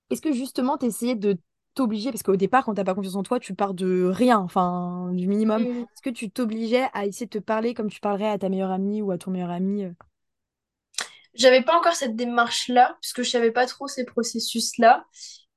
[0.10, 1.38] est-ce que justement, tu essayais de
[1.73, 4.39] t'obliger, parce qu'au départ, quand tu n'as pas confiance en toi, tu pars de rien,
[4.39, 5.63] enfin, du minimum.
[5.63, 5.82] Mm.
[5.82, 8.71] Est-ce que tu t'obligeais à essayer de te parler comme tu parlerais à ta meilleure
[8.71, 9.91] amie ou à ton meilleur ami euh?
[11.34, 15.05] J'avais pas encore cette démarche-là, puisque je savais pas trop ces processus-là.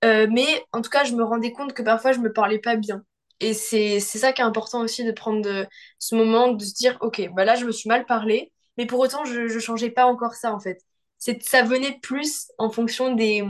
[0.05, 2.77] Euh, mais en tout cas, je me rendais compte que parfois, je me parlais pas
[2.77, 3.03] bien.
[3.41, 5.67] Et c'est ça qui est important aussi de prendre de,
[5.99, 9.01] ce moment, de se dire, OK, bah là, je me suis mal parlé, mais pour
[9.01, 10.81] autant, je ne changeais pas encore ça, en fait.
[11.19, 13.43] Ça venait plus en fonction des,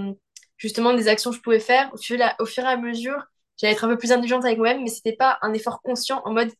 [0.62, 1.90] justement des actions que je pouvais faire.
[1.94, 3.27] Au fur, au fur et à mesure,
[3.59, 6.33] j'allais être un peu plus indulgente avec moi-même, mais c'était pas un effort conscient en
[6.33, 6.51] mode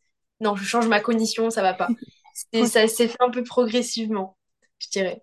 [0.41, 1.97] non, je change ma cognition, ça va pas.
[2.67, 4.37] ça s'est fait un peu progressivement,
[4.81, 5.23] je dirais.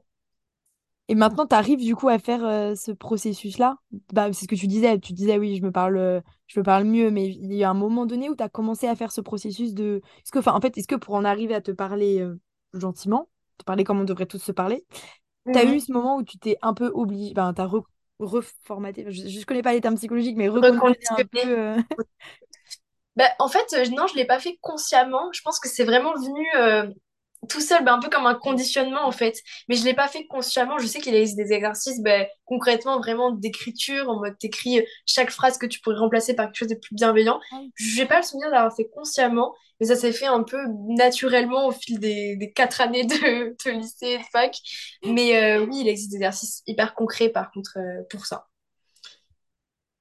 [1.08, 3.78] Et maintenant, tu arrives du coup à faire euh, ce processus-là?
[4.14, 5.00] Bah, c'est ce que tu disais.
[5.00, 7.74] Tu disais, oui, je me parle, je me parle mieux, mais il y a un
[7.74, 10.02] moment donné où tu as commencé à faire ce processus de.
[10.20, 12.40] Est-ce que, enfin, en fait, est-ce que pour en arriver à te parler euh,
[12.74, 14.86] gentiment, te parler comme on devrait tous se parler,
[15.54, 15.82] tu as eu Mhm.
[15.82, 17.66] ce moment où tu t'es un peu obligé, ben, tu as
[18.20, 21.40] reformaté, je ne connais pas les termes psychologiques, mais reconditionné un peu.
[21.40, 21.46] Reconditionner.
[21.46, 21.78] euh,
[23.16, 25.32] Bah, en fait, euh, non, je l'ai pas fait consciemment.
[25.34, 26.88] Je pense que c'est vraiment venu euh,
[27.50, 29.42] tout seul, bah, un peu comme un conditionnement en fait.
[29.68, 30.78] Mais je l'ai pas fait consciemment.
[30.80, 35.58] Je sais qu'il existe des exercices bah, concrètement vraiment d'écriture, en mode t'écris chaque phrase
[35.58, 37.40] que tu pourrais remplacer par quelque chose de plus bienveillant.
[37.52, 37.72] Ah oui.
[37.76, 40.58] J'ai pas le souvenir d'avoir fait consciemment, mais ça s'est fait un peu
[40.88, 44.56] naturellement au fil des, des quatre années de, de lycée et de fac.
[45.06, 48.48] Mais euh, oui, il existe des exercices hyper concrets par contre euh, pour ça.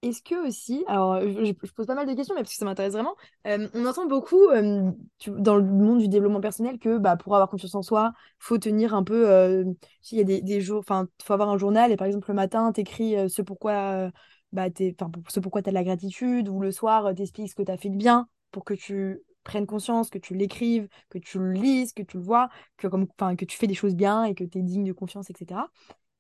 [0.03, 2.65] Est-ce que aussi, alors je, je- pose pas mal de questions, mais parce que ça
[2.65, 3.17] m'intéresse vraiment,
[3.49, 4.93] euh, on entend beaucoup euh,
[5.27, 8.95] dans le monde du développement personnel que bah, pour avoir confiance en soi, faut tenir
[8.95, 9.65] un peu, euh,
[10.13, 12.71] il y a des, jours, enfin, faut avoir un journal et par exemple le matin,
[12.71, 14.11] t'écris euh, ce pourquoi, euh,
[14.53, 14.95] bah, t'es,
[15.29, 17.89] ce pourquoi t'as de la gratitude ou le soir, euh, t'expliques ce que t'as fait
[17.91, 22.03] de bien pour que tu prennes conscience, que tu l'écrives, que tu le lises, que
[22.05, 24.85] tu le vois, que, comme, que tu fais des choses bien et que t'es digne
[24.85, 25.71] de confiance, etc.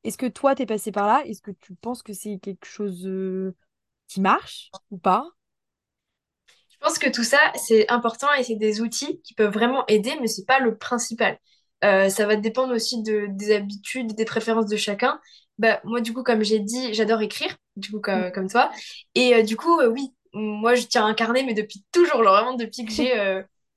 [0.04, 1.22] Est-ce que toi, t'es passé par là?
[1.26, 3.06] Est-ce que tu penses que c'est quelque chose...
[4.08, 5.30] qui marche ou pas.
[6.70, 10.12] Je pense que tout ça, c'est important et c'est des outils qui peuvent vraiment aider,
[10.20, 11.38] mais c'est pas le principal.
[11.84, 15.20] Euh, ça va dépendre aussi de, des habitudes, des préférences de chacun.
[15.58, 18.22] Bah, moi, du coup, comme j'ai dit, j'adore écrire, du coup, Mm.
[18.22, 18.70] comme, comme toi.
[19.14, 22.34] Et euh, du coup, euh, oui, moi, je tiens un carnet, mais depuis toujours, genre
[22.34, 23.12] vraiment depuis que j'ai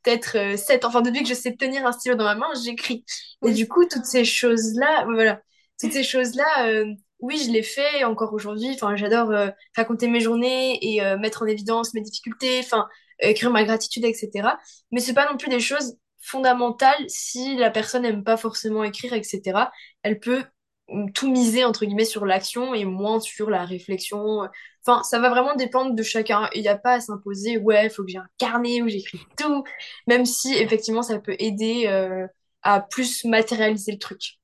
[0.03, 2.47] peut-être euh, 7 ans, enfin, depuis que je sais tenir un stylo dans ma main,
[2.63, 3.05] j'écris.
[3.45, 5.41] Et du coup, toutes ces choses-là, voilà,
[5.79, 6.83] toutes ces choses-là,
[7.21, 8.71] oui, je les fais encore aujourd'hui.
[8.73, 12.59] Enfin, j'adore euh, raconter mes journées et euh, mettre en évidence mes difficultés.
[12.59, 12.87] Enfin,
[13.19, 14.57] écrire ma gratitude, etc.
[14.91, 19.13] Mais c'est pas non plus des choses fondamentales si la personne n'aime pas forcément écrire,
[19.13, 19.69] etc.
[20.03, 20.43] Elle peut
[20.89, 24.47] mm, tout miser entre guillemets sur l'action et moins sur la réflexion.
[24.85, 26.49] Enfin, ça va vraiment dépendre de chacun.
[26.55, 29.19] Il n'y a pas à s'imposer, ouais, il faut que j'ai un carnet où j'écris
[29.37, 29.63] tout,
[30.07, 32.27] même si effectivement ça peut aider euh,
[32.63, 34.40] à plus matérialiser le truc.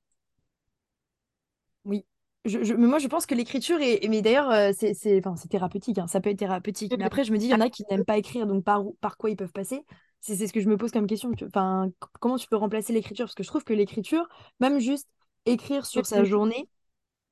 [2.44, 4.06] Je, moi, je pense que l'écriture est.
[4.08, 5.98] Mais d'ailleurs, euh, c'est c'est- enfin, c'est thérapeutique.
[5.98, 6.96] hein, Ça peut être thérapeutique.
[6.96, 8.84] Mais après, je me dis, il y en a qui n'aiment pas écrire, donc par,
[9.00, 9.84] par quoi ils peuvent passer?
[10.20, 11.30] C'est c'est ce que je me pose comme question.
[11.46, 13.26] Enfin, comment tu peux remplacer l'écriture?
[13.26, 14.26] Parce que je trouve que l'écriture,
[14.60, 15.08] même juste
[15.46, 16.68] écrire sur sa journée,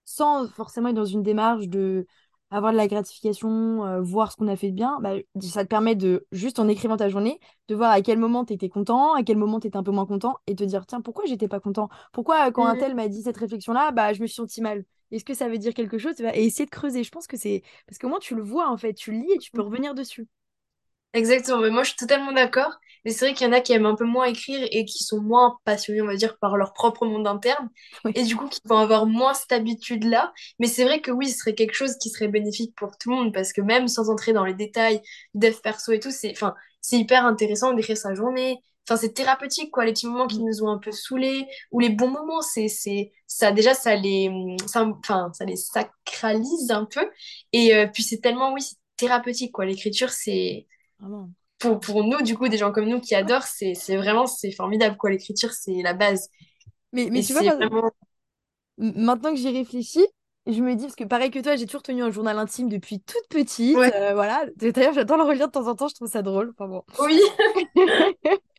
[0.05, 2.07] sans forcément être dans une démarche de
[2.51, 5.69] avoir de la gratification, euh, voir ce qu'on a fait de bien, bah, ça te
[5.69, 9.15] permet de, juste en écrivant ta journée, de voir à quel moment tu étais content,
[9.15, 11.49] à quel moment tu étais un peu moins content, et te dire, tiens, pourquoi j'étais
[11.49, 11.89] pas content?
[12.13, 14.85] Pourquoi, euh, quand un tel m'a dit cette réflexion-là, bah, je me suis senti mal?
[15.13, 16.15] Est-ce que ça veut dire quelque chose?
[16.21, 17.05] vois Et essayer de creuser.
[17.05, 17.63] Je pense que c'est...
[17.87, 20.27] Parce qu'au moins, tu le vois, en fait, tu lis et tu peux revenir dessus.
[21.13, 22.75] Exactement, mais moi je suis totalement d'accord.
[23.05, 25.03] Mais c'est vrai qu'il y en a qui aiment un peu moins écrire et qui
[25.03, 27.71] sont moins passionnés, on va dire, par leur propre monde interne.
[28.05, 28.13] Oui.
[28.15, 30.35] Et du coup, qui vont avoir moins cette habitude-là.
[30.59, 33.17] Mais c'est vrai que oui, ce serait quelque chose qui serait bénéfique pour tout le
[33.17, 35.01] monde parce que même sans entrer dans les détails,
[35.35, 38.59] dev perso et tout, c'est enfin, c'est hyper intéressant d'écrire sa journée.
[38.89, 39.85] Enfin, c'est thérapeutique, quoi.
[39.85, 40.45] Les petits moments qui Mm.
[40.45, 44.31] nous ont un peu saoulés ou les bons moments, c'est, c'est, ça, déjà, ça les,
[44.67, 47.09] ça, enfin, ça les sacralise un peu.
[47.53, 48.63] Et euh, puis c'est tellement, oui,
[48.97, 49.67] thérapeutique, quoi.
[49.67, 50.67] L'écriture, c'est
[51.01, 51.31] Vraiment.
[51.59, 54.53] pour, pour nous, du coup, des gens comme nous qui adorent, c'est, c'est vraiment, c'est
[54.53, 55.11] formidable, quoi.
[55.11, 56.29] L'écriture, c'est la base.
[56.93, 57.91] Mais, mais Et tu vois, vraiment...
[58.79, 60.07] Maintenant que j'y réfléchis,
[60.47, 63.01] je me dis, parce que pareil que toi, j'ai toujours tenu un journal intime depuis
[63.01, 63.77] toute petite.
[63.77, 63.93] Ouais.
[63.95, 64.45] euh, voilà.
[64.57, 66.51] D'ailleurs, j'adore le relire de temps en temps, je trouve ça drôle.
[66.59, 66.85] Enfin bon.
[66.99, 67.21] Oui.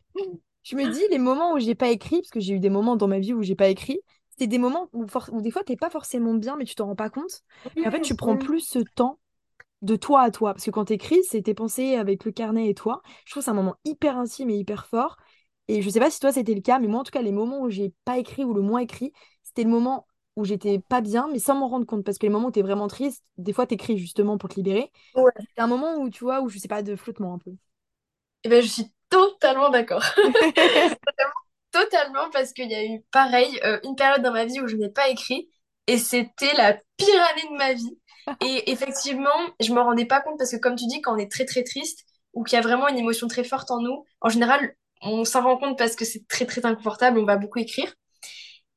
[0.62, 2.96] Je me dis, les moments où j'ai pas écrit, parce que j'ai eu des moments
[2.96, 4.00] dans ma vie où j'ai pas écrit,
[4.38, 5.06] c'est des moments où,
[5.40, 7.42] des fois, t'es pas forcément bien, mais tu t'en rends pas compte.
[7.76, 9.18] Et en fait, tu prends plus ce temps
[9.82, 10.52] de toi à toi.
[10.52, 13.02] Parce que quand t'écris, c'est tes pensées avec le carnet et toi.
[13.24, 15.16] Je trouve c'est un moment hyper intime et hyper fort.
[15.68, 17.32] Et je sais pas si toi, c'était le cas, mais moi, en tout cas, les
[17.32, 21.00] moments où j'ai pas écrit ou le moins écrit, c'était le moment où j'étais pas
[21.00, 22.04] bien, mais sans m'en rendre compte.
[22.04, 24.90] Parce que les moments où t'es vraiment triste, des fois, t'écris justement pour te libérer.
[25.14, 25.32] Ouais.
[25.36, 27.52] C'est un moment où, tu vois, où je sais pas, de flottement un peu.
[28.44, 30.04] Et ben, je suis totalement d'accord.
[31.70, 34.76] Totalement, parce qu'il y a eu, pareil, euh, une période dans ma vie où je
[34.76, 35.48] n'ai pas écrit,
[35.86, 37.98] et c'était la pire année de ma vie.
[38.42, 41.30] Et effectivement, je me rendais pas compte, parce que comme tu dis, quand on est
[41.30, 44.28] très très triste, ou qu'il y a vraiment une émotion très forte en nous, en
[44.28, 47.92] général, on s'en rend compte parce que c'est très très inconfortable, on va beaucoup écrire.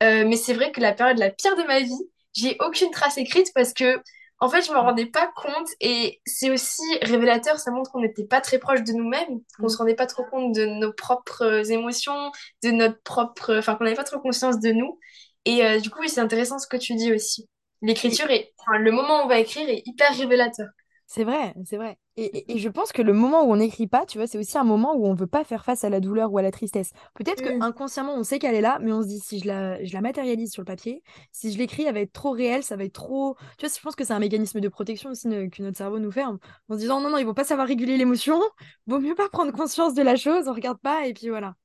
[0.03, 3.17] Euh, mais c'est vrai que la période la pire de ma vie, j'ai aucune trace
[3.17, 4.01] écrite parce que,
[4.41, 8.25] en fait, je me rendais pas compte et c'est aussi révélateur, ça montre qu'on n'était
[8.25, 12.31] pas très proche de nous-mêmes, qu'on se rendait pas trop compte de nos propres émotions,
[12.63, 14.99] de notre propre, enfin, qu'on n'avait pas trop conscience de nous.
[15.45, 17.47] Et euh, du coup, oui, c'est intéressant ce que tu dis aussi.
[17.83, 20.67] L'écriture est, enfin, le moment où on va écrire est hyper révélateur.
[21.05, 21.97] c'est vrai, c'est vrai.
[22.17, 24.65] Et, je pense que le moment où on n'écrit pas, tu vois, c'est aussi un
[24.65, 26.91] moment où on veut pas faire face à la douleur ou à la tristesse.
[27.15, 27.61] Peut-être que Mm.
[27.61, 30.01] inconsciemment, on sait qu'elle est là, mais on se dit si je la, je la
[30.01, 32.93] matérialise sur le papier, si je l'écris, elle va être trop réelle, ça va être
[32.93, 33.37] trop.
[33.57, 35.99] Tu vois, je pense que c'est un mécanisme de protection aussi ne- que notre cerveau
[35.99, 36.33] nous fait en,
[36.69, 38.41] en se disant non, non, ils vont pas savoir réguler l'émotion,
[38.87, 41.55] vaut mieux pas prendre conscience de la chose, on regarde pas, et puis voilà.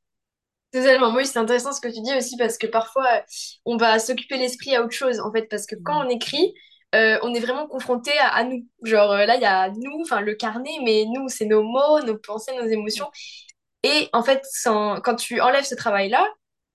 [0.72, 1.14] Totalement.
[1.14, 3.22] Oui, c'est intéressant ce que tu dis aussi parce que parfois,
[3.64, 6.54] on va s'occuper l'esprit à autre chose, en fait, parce que quand on écrit,
[6.94, 8.66] euh, on est vraiment confronté à, nous.
[8.82, 12.00] Genre, euh, là, il y a nous, enfin, le carnet, mais nous, c'est nos mots,
[12.02, 13.10] nos pensées, nos émotions.
[13.82, 16.26] Et en fait, quand tu enlèves ce travail-là,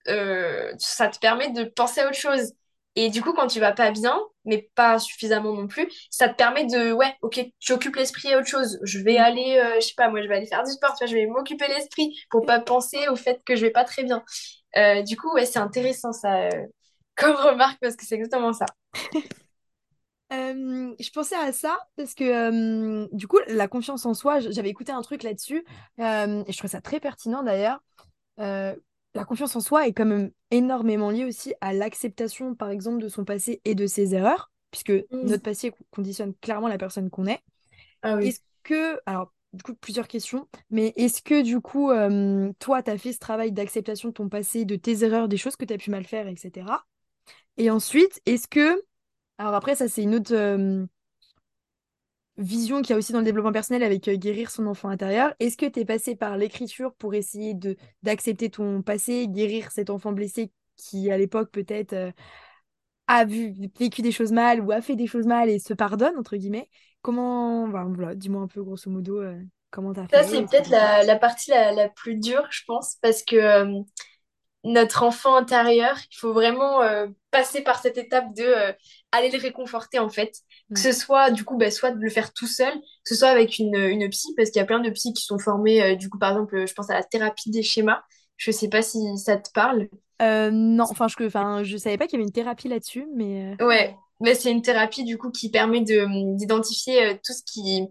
[0.08, 2.52] euh, ça te permet de penser à autre chose.
[2.96, 6.34] Et du coup, quand tu vas pas bien, mais pas suffisamment non plus, ça te
[6.36, 8.78] permet de, ouais, ok, tu occupes l'esprit à autre chose.
[8.82, 11.04] Je vais aller, euh, je sais pas, moi, je vais aller faire du sport, tu
[11.04, 14.04] vois, je vais m'occuper l'esprit pour pas penser au fait que je vais pas très
[14.04, 14.24] bien.
[15.04, 16.48] Du coup, ouais, c'est intéressant ça,
[17.16, 18.66] comme remarque, parce que c'est exactement ça.
[20.32, 24.70] Euh, je pensais à ça parce que euh, du coup, la confiance en soi, j'avais
[24.70, 25.64] écouté un truc là-dessus
[26.00, 27.82] euh, et je trouve ça très pertinent d'ailleurs.
[28.38, 33.08] La confiance en soi est quand même énormément liée aussi à l'acceptation, par exemple, de
[33.08, 35.24] son passé et de ses erreurs, puisque Mm.
[35.24, 37.40] notre passé conditionne clairement la personne qu'on est.
[38.02, 38.28] Ah oui.
[38.28, 41.90] Est-ce que, alors, du coup, plusieurs questions, mais est-ce que du coup,
[42.58, 45.56] toi, tu as fait ce travail d'acceptation de ton passé, de tes erreurs, des choses
[45.56, 46.66] que tu as pu mal faire, etc.
[47.58, 48.82] Et ensuite, est-ce que,
[49.38, 50.32] alors après, ça, c'est une autre.
[50.34, 50.86] euh,
[52.38, 55.34] vision qu'il y a aussi dans le développement personnel avec euh, guérir son enfant intérieur.
[55.38, 59.90] Est-ce que tu es passé par l'écriture pour essayer de d'accepter ton passé, guérir cet
[59.90, 62.10] enfant blessé qui, à l'époque, peut-être euh,
[63.08, 66.16] a vu, vécu des choses mal ou a fait des choses mal et se pardonne,
[66.18, 66.68] entre guillemets?
[67.02, 69.22] Comment, voilà, voilà, dis-moi un peu grosso modo
[69.70, 70.24] comment tu as Ça, fait.
[70.24, 73.66] c'est peut-être t'as fait la, la partie la, la plus dure, je pense, parce que
[74.64, 76.80] notre enfant intérieur, il faut vraiment
[77.30, 78.74] passer par cette étape de
[79.12, 80.32] aller le réconforter en fait.
[80.74, 83.28] Que ce soit du coup, bah, soit de le faire tout seul, que ce soit
[83.28, 85.94] avec une, une psy, parce qu'il y a plein de psys qui sont formés, euh,
[85.96, 88.02] du coup par exemple, je pense à la thérapie des schémas.
[88.36, 89.88] Je sais pas si ça te parle.
[90.20, 93.52] Euh, non, enfin je, enfin, je savais pas qu'il y avait une thérapie là-dessus, mais
[93.52, 97.86] euh, Ouais, mais c'est une thérapie du coup qui permet de d'identifier tout ce qui,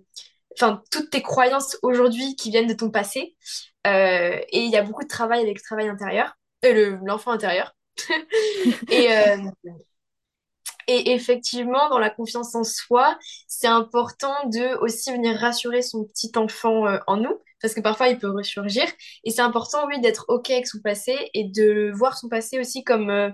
[0.57, 3.35] enfin toutes tes croyances aujourd'hui qui viennent de ton passé.
[3.87, 7.31] Euh, et il y a beaucoup de travail avec le travail intérieur, euh, le- l'enfant
[7.31, 7.75] intérieur.
[8.89, 9.37] Et, euh,
[10.87, 13.17] et effectivement, dans la confiance en soi,
[13.47, 18.09] c'est important de aussi venir rassurer son petit enfant euh, en nous, parce que parfois
[18.09, 18.83] il peut ressurgir.
[19.23, 22.83] Et c'est important, oui, d'être OK avec son passé et de voir son passé aussi
[22.83, 23.29] comme euh,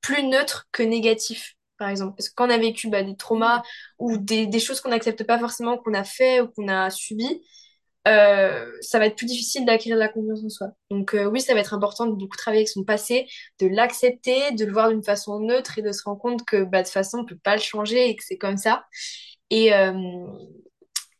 [0.00, 2.14] plus neutre que négatif, par exemple.
[2.16, 3.62] Parce que quand on a vécu bah, des traumas
[3.98, 7.42] ou des, des choses qu'on n'accepte pas forcément, qu'on a fait ou qu'on a subi,
[8.06, 10.68] euh, ça va être plus difficile d'acquérir de la confiance en soi.
[10.90, 13.26] Donc euh, oui, ça va être important de beaucoup travailler avec son passé,
[13.60, 16.80] de l'accepter, de le voir d'une façon neutre et de se rendre compte que bah,
[16.80, 18.84] de toute façon, on peut pas le changer et que c'est comme ça.
[19.50, 19.92] Et, euh,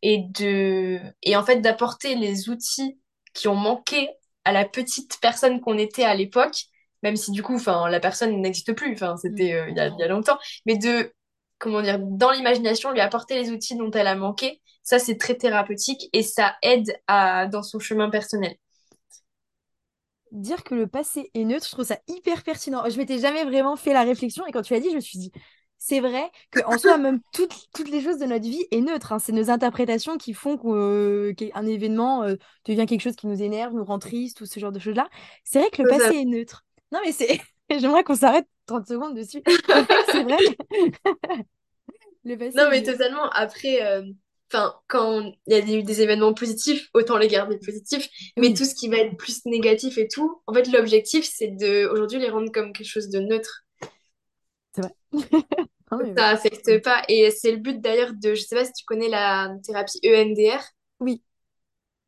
[0.03, 1.01] et, de...
[1.23, 2.99] et en fait, d'apporter les outils
[3.33, 4.11] qui ont manqué
[4.45, 6.65] à la petite personne qu'on était à l'époque,
[7.03, 10.77] même si du coup, la personne n'existe plus, c'était il y y a longtemps, mais
[10.77, 11.13] de,
[11.65, 15.37] comment dire, dans l'imagination, lui apporter les outils dont elle a manqué, ça, c'est très
[15.37, 18.57] thérapeutique et ça aide à, dans son chemin personnel.
[20.33, 22.83] dire que le passé est neutre, je trouve ça hyper pertinent.
[22.89, 25.19] Je m'étais jamais vraiment fait la réflexion et quand tu l'as dit, je me suis
[25.19, 25.33] dit,
[25.79, 29.13] c'est vrai qu'en soi, même toutes, toutes les choses de notre vie est neutre.
[29.13, 29.19] hein.
[29.19, 33.85] C'est nos interprétations qui font qu'un événement euh, devient quelque chose qui nous énerve, nous
[33.85, 35.09] rend triste ou ce genre de choses-là.
[35.45, 36.65] C'est vrai que le passé est neutre.
[36.93, 37.41] Non, mais c'est.
[37.71, 39.43] J'aimerais qu'on s'arrête 30 secondes dessus.
[40.11, 40.39] C'est vrai.
[42.25, 43.29] Le passé Non, mais totalement.
[43.31, 44.03] Après, euh,
[44.89, 48.09] quand il y a des, des événements positifs, autant les garder positifs.
[48.39, 51.49] Mais Oui, tout ce qui va être plus négatif et tout, en fait, l'objectif, c'est
[51.49, 53.65] de aujourd'hui les rendre comme quelque chose de neutre.
[54.75, 54.95] c'est vrai.
[55.93, 56.31] Non, mais Ça ouais.
[56.31, 57.03] affecte pas.
[57.09, 60.61] Et c'est le but d'ailleurs de, je sais pas si tu connais la thérapie EMDR.
[61.01, 61.23] Oui.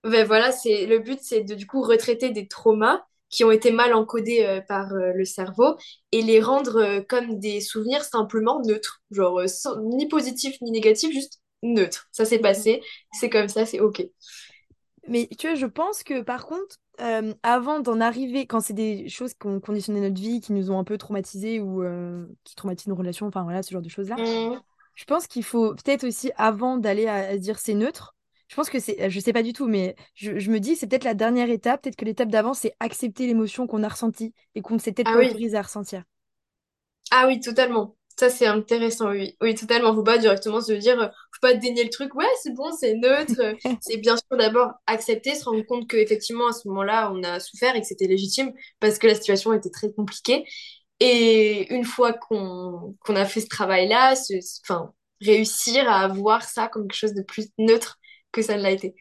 [0.04, 3.72] Ben voilà, c'est le but, c'est de du coup retraiter des traumas qui ont été
[3.72, 5.76] mal encodés euh, par euh, le cerveau
[6.12, 11.12] et les rendre euh, comme des souvenirs simplement neutres, genre sans- ni positif ni négatif,
[11.12, 12.08] juste neutre.
[12.12, 14.04] Ça s'est passé, c'est comme ça, c'est ok.
[15.08, 16.76] Mais tu vois, je pense que par contre,
[17.42, 20.78] avant d'en arriver, quand c'est des choses qui ont conditionné notre vie, qui nous ont
[20.78, 21.84] un peu traumatisés ou
[22.44, 24.60] qui traumatisent nos relations, enfin voilà, ce genre de choses-là, Mm.
[24.96, 28.15] je pense qu'il faut peut-être aussi, avant d'aller à, dire c'est neutre,
[28.48, 30.86] je pense que c'est, je sais pas du tout, mais je, je me dis c'est
[30.86, 34.62] peut-être la dernière étape, peut-être que l'étape d'avant, c'est accepter l'émotion qu'on a ressentie et
[34.62, 36.04] qu'on ne s'est peut-être Ah pas oui, autorisé à ressentir.
[37.10, 37.96] ah oui, totalement.
[38.18, 39.36] Ça, c'est intéressant, oui.
[39.42, 39.94] Oui, totalement.
[39.94, 40.96] Faut pas directement se dire,
[41.32, 42.14] faut pas dénier le truc.
[42.14, 43.34] Ouais, c'est bon, c'est neutre.
[43.80, 47.76] C'est bien sûr d'abord accepter, se rendre compte qu'effectivement, à ce moment-là, on a souffert
[47.76, 50.44] et que c'était légitime parce que la situation était très compliquée.
[51.00, 54.14] Et une fois qu'on qu'on a fait ce travail-là,
[54.64, 57.98] enfin, réussir à voir ça comme quelque chose de plus neutre
[58.36, 58.94] que ça l'a été.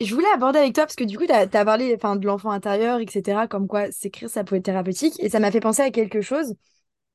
[0.00, 2.50] Je voulais aborder avec toi parce que du coup, tu as, parlé enfin, de l'enfant
[2.50, 5.14] intérieur, etc., comme quoi s'écrire, ça pouvait être thérapeutique.
[5.20, 6.54] Et ça m'a fait penser à quelque chose.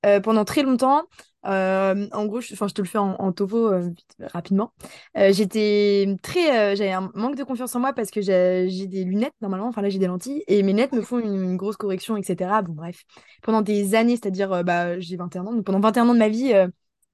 [0.05, 1.03] Euh, pendant très longtemps,
[1.45, 3.89] euh, en gros, je, je te le fais en, en topo euh,
[4.33, 4.71] rapidement.
[5.15, 9.67] j'étais très, j'avais un manque de confiance en moi parce que j'ai des lunettes normalement.
[9.67, 12.61] Enfin là, j'ai des lentilles et mes lunettes me font une, une, grosse correction, etc.
[12.61, 13.03] Bon bref,
[13.41, 16.53] pendant des années, c'est-à-dire, bah, j'ai 21 ans, donc pendant 21 ans de ma vie,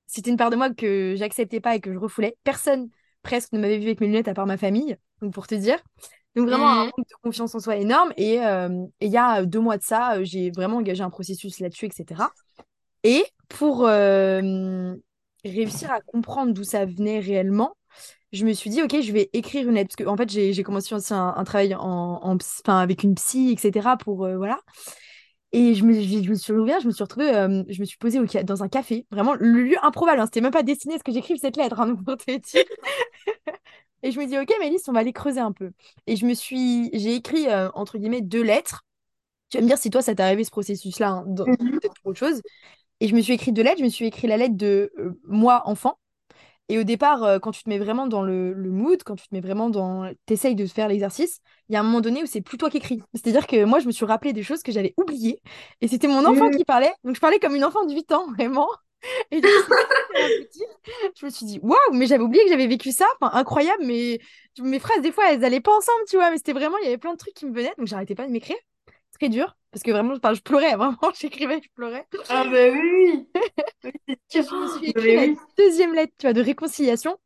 [0.05, 2.37] c'était une part de moi que j'acceptais pas et que je refoulais.
[2.43, 2.89] Personne
[3.25, 5.77] presque ne m'avait vu avec mes lunettes à part ma famille, donc pour te dire.
[6.35, 6.85] Donc vraiment un mhm.
[6.85, 8.13] manque de confiance en soi énorme.
[8.17, 12.23] Et il y a deux mois de ça, j'ai vraiment engagé un processus là-dessus, etc.
[13.03, 14.95] Et pour euh,
[15.43, 17.75] réussir à comprendre d'où ça venait réellement,
[18.31, 19.95] je me suis dit, OK, je vais écrire une lettre.
[19.95, 23.89] Parce qu'en en fait, j'ai commencé aussi un, travail en, avec une psy, etc.
[23.99, 24.59] pour, euh, voilà.
[25.57, 27.97] Et je me, je, me suis ouvert, je me suis retrouvée, euh, je me suis
[27.97, 30.19] posée dans un café, vraiment le lieu improbable.
[30.19, 32.65] Hein, C'était même pas destiné à ce que j'écrive cette lettre, hein, pour te dire.
[34.03, 35.71] et je me dis, OK, Mélisse, on va aller creuser un peu.
[36.07, 38.83] Et je me suis, j'ai écrit, entre guillemets, deux lettres.
[39.49, 41.79] Tu vas me dire si toi, ça t'est arrivé ce processus-là, hein, mhm.
[41.79, 42.41] peut-être autre chose.
[42.99, 43.79] Et je me suis écrit deux lettres.
[43.79, 45.97] Je me suis écrit la lettre de euh, moi, enfant.
[46.67, 49.35] Et au départ, euh, quand tu te mets vraiment dans le, mood, quand tu te
[49.35, 50.11] mets vraiment dans.
[50.25, 52.77] T'essayes de faire l'exercice, il y a un moment donné où c'est plus toi qui
[52.77, 53.01] écris.
[53.13, 55.41] C'est-à-dire que moi, je me suis rappelé des choses que j'avais oubliées.
[55.81, 56.93] Et c'était mon enfant qui parlait.
[57.03, 58.67] Donc, je parlais comme une enfant de 8 ans, vraiment.
[59.29, 59.73] Et du coup,
[61.19, 63.05] je me suis dit, waouh, mais j'avais oublié que j'avais vécu ça.
[63.19, 64.19] Enfin, incroyable, mais
[64.59, 66.31] mes phrases, des fois, elles allaient pas ensemble, tu vois.
[66.31, 67.73] Mais c'était vraiment, il y avait plein de trucs qui me venaient.
[67.77, 68.57] Donc, j'arrêtais pas de m'écrire.
[69.19, 69.55] Très dur.
[69.71, 72.07] Parce que vraiment, je pleurais, vraiment, j'écrivais, je pleurais.
[72.29, 73.27] Ah bah oui,
[74.31, 77.17] Je me suis écrit la deuxième lettre, tu vois, de réconciliation,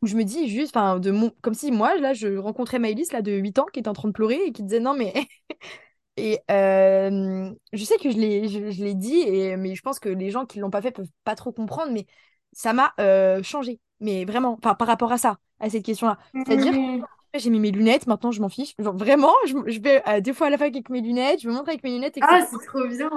[0.00, 1.30] où je me dis juste, enfin, de mon...
[1.42, 4.08] comme si moi, là, je rencontrais Maëlys, là, de 8 ans, qui était en train
[4.08, 5.12] de pleurer et qui disait non, mais...
[6.16, 9.56] et euh, je sais que je l'ai, je, l'ai dit, et...
[9.56, 12.06] mais je pense que les gens qui l'ont pas fait peuvent pas trop comprendre, mais
[12.52, 13.80] ça m'a euh, changé.
[14.00, 16.18] Mais vraiment, enfin, par rapport à ça, à cette question-là.
[16.34, 17.04] C'est-à-dire, mmh
[17.34, 18.74] j'ai mis mes lunettes, maintenant je m'en fiche.
[18.78, 21.48] Genre vraiment, je, je vais euh, deux fois à la fac avec mes lunettes, je
[21.48, 22.18] me montre avec mes lunettes.
[22.20, 23.10] Ah, c'est trop bien.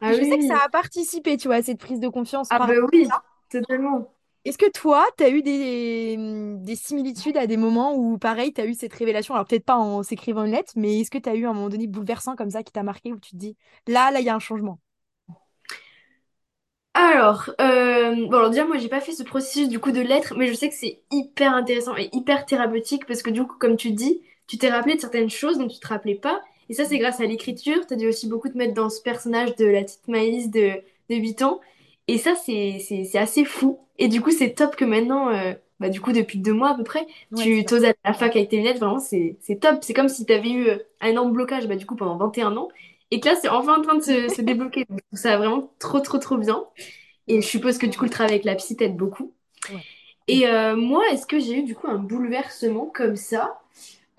[0.00, 2.48] Ah, je sais que ça a participé, tu vois, à cette prise de confiance.
[2.50, 3.08] Ah, bah oui,
[3.50, 4.12] totalement.
[4.44, 6.16] Est-ce que toi, tu as eu des,
[6.60, 9.34] des, similitudes à des moments où, pareil, tu as eu cette révélation?
[9.34, 11.68] Alors, peut-être pas en s'écrivant une lettre, mais est-ce que tu as eu un moment
[11.68, 14.30] donné bouleversant comme ça qui t'a marqué où tu te dis, là, là, il y
[14.30, 14.78] a un changement?
[17.00, 20.34] Alors, euh, bon, alors déjà, moi, j'ai pas fait ce processus du coup de lettres,
[20.36, 23.76] mais je sais que c'est hyper intéressant et hyper thérapeutique parce que du coup, comme
[23.76, 26.40] tu dis, tu t'es rappelé de certaines choses dont tu te rappelais pas.
[26.68, 27.86] Et ça, c'est grâce à l'écriture.
[27.86, 30.72] Tu as dû aussi beaucoup te mettre dans ce personnage de la petite Maïs de,
[31.10, 31.60] de 8 ans.
[32.08, 33.78] Et ça, c'est c'est assez fou.
[33.98, 36.74] Et du coup, c'est top que maintenant, euh, bah, du coup, depuis deux mois à
[36.74, 37.06] peu près,
[37.36, 38.78] tu t'oses à la fac avec tes lunettes.
[38.78, 39.78] Vraiment, c'est c'est top.
[39.82, 42.56] C'est comme si tu avais eu euh, un énorme blocage bah, du coup, pendant 21
[42.56, 42.68] ans.
[43.10, 44.84] Et que là, c'est enfin en train de se, se débloquer.
[44.88, 46.64] Donc, ça vraiment trop, trop, trop bien.
[47.28, 49.32] Et je suppose que du coup, le travail avec la psy t'aide beaucoup.
[50.26, 53.60] Et euh, moi, est-ce que j'ai eu du coup un bouleversement comme ça?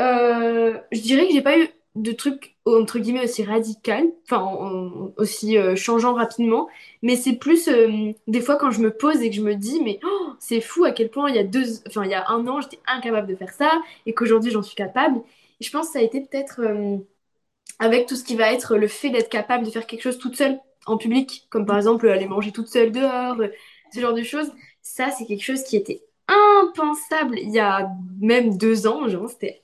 [0.02, 4.41] Euh, Je dirais que j'ai pas eu de truc entre guillemets aussi radical, enfin
[5.17, 6.69] aussi euh, changeant rapidement,
[7.02, 7.69] mais c'est plus
[8.28, 10.86] des fois quand je me pose et que je me dis mais oh, c'est fou
[10.86, 13.28] à quel point il y a deux, enfin il y a un an j'étais incapable
[13.28, 13.71] de faire ça
[14.06, 15.19] et qu'aujourd'hui j'en suis capable.
[15.60, 16.62] Et je pense que ça a été peut-être
[17.80, 20.36] avec tout ce qui va être le fait d'être capable de faire quelque chose toute
[20.36, 23.48] seule en public, comme par exemple aller manger toute seule dehors, euh,
[23.94, 24.52] ce genre de choses.
[24.82, 27.89] Ça, c'est quelque chose qui était impensable il y a
[28.20, 29.63] même deux ans, genre, c'était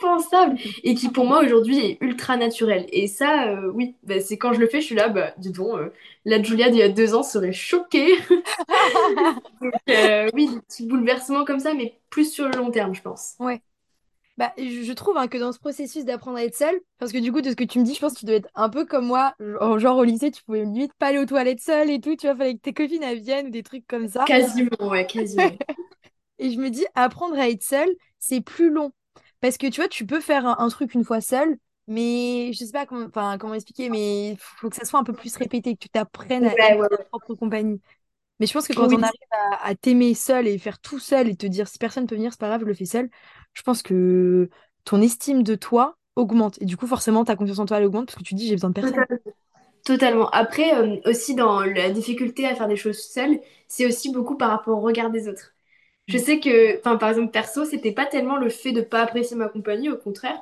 [0.00, 2.86] impensable et qui pour moi aujourd'hui est ultra naturel.
[2.92, 5.50] Et ça, euh, oui, bah, c'est quand je le fais, je suis là, bah dis
[5.50, 5.92] donc, euh,
[6.24, 8.16] la Julia d'il y a deux ans serait choquée.
[9.60, 9.72] Donc,
[10.34, 13.34] oui, des petits bouleversements comme ça, mais plus sur le long terme, je pense.
[13.40, 13.60] Ouais.
[14.38, 17.32] Bah, je, trouve hein, que dans ce processus d'apprendre à être seule, parce que du
[17.32, 18.86] coup, de ce que tu me dis, je pense que tu dois être un peu
[18.86, 19.34] comme moi.
[19.40, 22.36] Genre, au lycée, tu pouvais limite pas aller aux toilettes seule et tout, tu vois,
[22.36, 24.22] fallait que tes copines viennent ou des trucs comme ça.
[24.26, 25.42] Quasiment, ouais, quasiment.
[26.38, 28.92] et je me dis, apprendre à être seule, c'est plus long.
[29.40, 31.56] Parce que tu vois, tu peux faire un, truc une fois seule,
[31.88, 35.14] mais je sais pas comment, comment expliquer, mais il faut que ça soit un peu
[35.14, 37.80] plus répété, que tu t'apprennes à être ta propre compagnie.
[38.40, 39.20] Mais je pense que quand on arrive
[39.62, 42.38] à, t'aimer seul et faire tout seul et te dire si personne peut venir, c'est
[42.38, 43.10] pas grave, je le fais seul,
[43.58, 44.48] je pense que
[44.84, 46.62] ton estime de toi augmente.
[46.62, 48.54] Et du coup, forcément, ta confiance en toi, elle augmente parce que tu dis j'ai
[48.54, 49.04] besoin de personne.
[49.84, 50.30] Totalement.
[50.30, 54.50] Après, euh, aussi dans la difficulté à faire des choses seul, c'est aussi beaucoup par
[54.50, 55.54] rapport au regard des autres.
[56.06, 56.20] Je mm.
[56.20, 59.90] sais que, par exemple, perso, c'était pas tellement le fait de pas apprécier ma compagnie,
[59.90, 60.40] au contraire.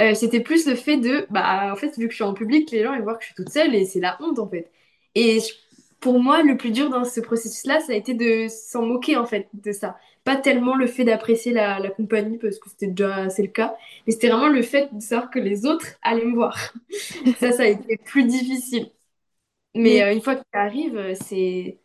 [0.00, 2.72] Euh, c'était plus le fait de, bah, en fait, vu que je suis en public,
[2.72, 4.68] les gens ils voient que je suis toute seule et c'est la honte, en fait.
[5.14, 5.38] Et
[6.00, 9.24] pour moi, le plus dur dans ce processus-là, ça a été de s'en moquer en
[9.24, 9.96] fait de ça.
[10.24, 14.12] Pas tellement le fait d'apprécier la, compagnie, parce que c'était déjà assez le cas, mais
[14.12, 16.56] c'était vraiment le fait de savoir que les autres allaient me voir.
[17.40, 18.90] ça, ça a été plus difficile.
[19.74, 21.78] Mais euh, une fois que tu arrives, c'est...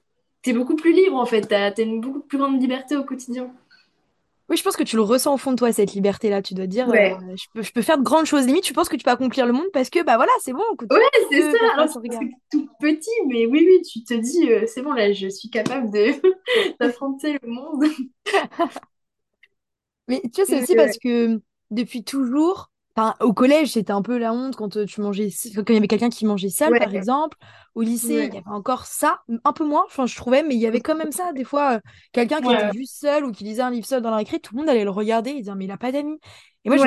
[0.43, 3.53] T'es beaucoup plus libre en fait, t'as as une beaucoup plus grande liberté au quotidien.
[4.49, 6.41] Oui, je pense que tu le ressens au fond de toi, cette liberté-là.
[6.41, 8.45] Tu dois dire, euh, je peux, je peux faire de grandes choses.
[8.45, 10.63] Limite, tu penses que tu peux accomplir le monde parce que, bah voilà, c'est bon,
[10.73, 11.73] écoute, Ouais, c'est ça.
[11.73, 15.49] Alors, tout petit, mais oui, oui, tu te dis, euh, c'est bon, là, je suis
[15.49, 16.13] capable de
[16.79, 17.83] d'affronter le monde.
[20.09, 20.77] Mais tu vois, c'est aussi ouais.
[20.77, 25.01] parce que depuis toujours, enfin, au collège, c'était un peu la honte quand euh, tu
[25.01, 27.37] mangeais, quand il y avait quelqu'un qui mangeait seul, par exemple.
[27.75, 30.55] Au lycée, il ouais, y avait encore ça, un peu moins, enfin, je trouvais, mais
[30.55, 31.31] il y avait quand même ça.
[31.33, 31.79] Des fois, euh,
[32.11, 34.39] quelqu'un qui était ouais, juste seul ou qui lisait un livre seul dans la récré,
[34.39, 36.19] tout le monde allait le regarder et dire, mais il a pas d'amis.
[36.65, 36.77] Et moi,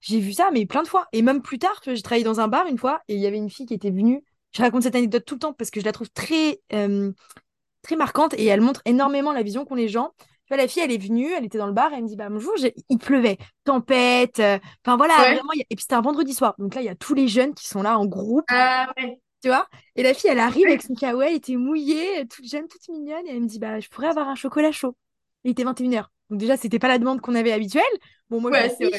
[0.00, 1.06] j'ai vu ça, mais plein de fois.
[1.12, 3.38] Et même plus tard, j'ai travaillé dans un bar une fois et il y avait
[3.38, 4.24] une fille qui était venue.
[4.52, 7.12] Je raconte cette anecdote tout le temps parce que je la trouve très, euh,
[7.82, 10.12] très marquante et elle montre énormément la vision qu'ont les gens.
[10.50, 12.28] Vois, la fille, elle est venue, elle était dans le bar, elle me dit, bah
[12.28, 12.52] bonjour,
[12.88, 15.34] il pleuvait, tempête, euh, enfin voilà, Ouais.
[15.34, 16.54] vraiment, il y a- et puis c'était un vendredi soir.
[16.58, 19.20] Donc là, il y a tous les jeunes qui sont là en groupe, Ah ouais.
[19.42, 19.68] tu vois?
[19.96, 23.26] Et la fille, elle arrive avec son kawaii, elle était mouillée, toute jeune, toute mignonne,
[23.26, 24.96] et elle me dit, bah je pourrais avoir un chocolat chaud.
[25.44, 26.10] Il était 21h.
[26.30, 27.84] Donc déjà, c'était pas la demande qu'on avait habituelle.
[28.28, 28.90] Bon, moi, ouais, c'est.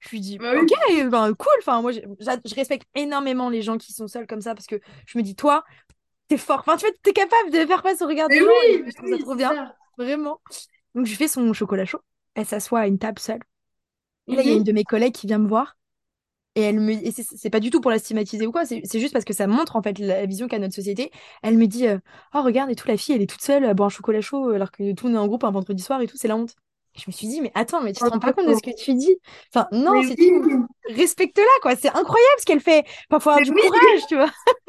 [0.00, 1.00] Je lui dis, Bah ok, oui.
[1.02, 1.52] euh, ben, cool.
[1.60, 5.18] Enfin, moi, je respecte énormément les gens qui sont seuls comme ça parce que je
[5.18, 5.62] me dis, toi,
[6.28, 6.60] t'es fort.
[6.60, 9.10] Enfin, tu vois, t'es capable de faire face au regard des gens oui, je trouve
[9.10, 9.54] ça trop bien.
[9.54, 9.74] ça.
[9.98, 10.40] Vraiment.
[10.94, 12.00] Donc, je lui fais son chocolat chaud.
[12.34, 13.40] Elle s'assoit à une table seule.
[14.28, 14.64] Et là, il y a une Mhm.
[14.64, 15.76] de mes collègues qui vient me voir.
[16.56, 19.12] Et elle me et c'est pas du tout pour la stigmatiser ou quoi, c'est juste
[19.12, 21.12] parce que ça montre en fait la vision qu'a notre société.
[21.42, 21.98] Elle me dit euh,
[22.34, 24.50] Oh, regarde, et tout, la fille, elle est toute seule à boire un chocolat chaud
[24.50, 26.56] alors que tout est en groupe un vendredi soir et tout, c'est la honte.
[26.96, 28.62] Et je me suis dit Mais attends, mais tu te rends pas compte de ce
[28.62, 29.16] que tu dis?
[29.54, 30.16] Enfin, non, oui.
[30.88, 31.76] Respecte-la, quoi.
[31.76, 32.84] C'est incroyable ce qu'elle fait.
[33.10, 34.30] Faut avoir du oui, courage, tu vois.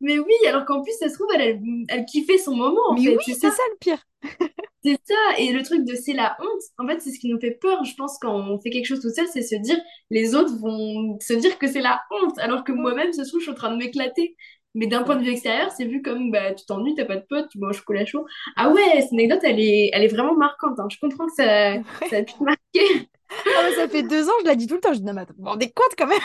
[0.00, 2.96] mais oui, alors qu'en plus, ça se trouve, elle, elle, elle kiffait son moment, en
[2.96, 3.50] Mais oui, fait, c'est c'est ça.
[3.50, 3.98] ça le pire.
[4.84, 7.40] C'est ça, et le truc de c'est la honte, en fait, c'est ce qui nous
[7.40, 9.76] fait peur, je pense, quand on fait quelque chose tout seul, c'est se dire,
[10.10, 13.44] les autres vont se dire que c'est la honte, alors que moi-même, ce trouve, je
[13.44, 14.36] suis en train de m'éclater.
[14.74, 17.24] Mais d'un point de vue extérieur, c'est vu comme, bah, tu t'ennuies, t'as pas de
[17.28, 18.24] potes, tu bois un chocolat chaud.
[18.56, 20.86] Ah ouais, cette anecdote, elle est, elle est vraiment marquante, hein.
[20.90, 21.74] Je comprends que ça,
[22.10, 23.08] ça a pu te marquer.
[23.52, 24.92] Ah, ça fait deux ans, je la dis tout le temps.
[24.92, 26.18] Je dis Non, mais attends, vous vous rendez compte quand même?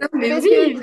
[0.00, 0.76] Non, Mais que oui,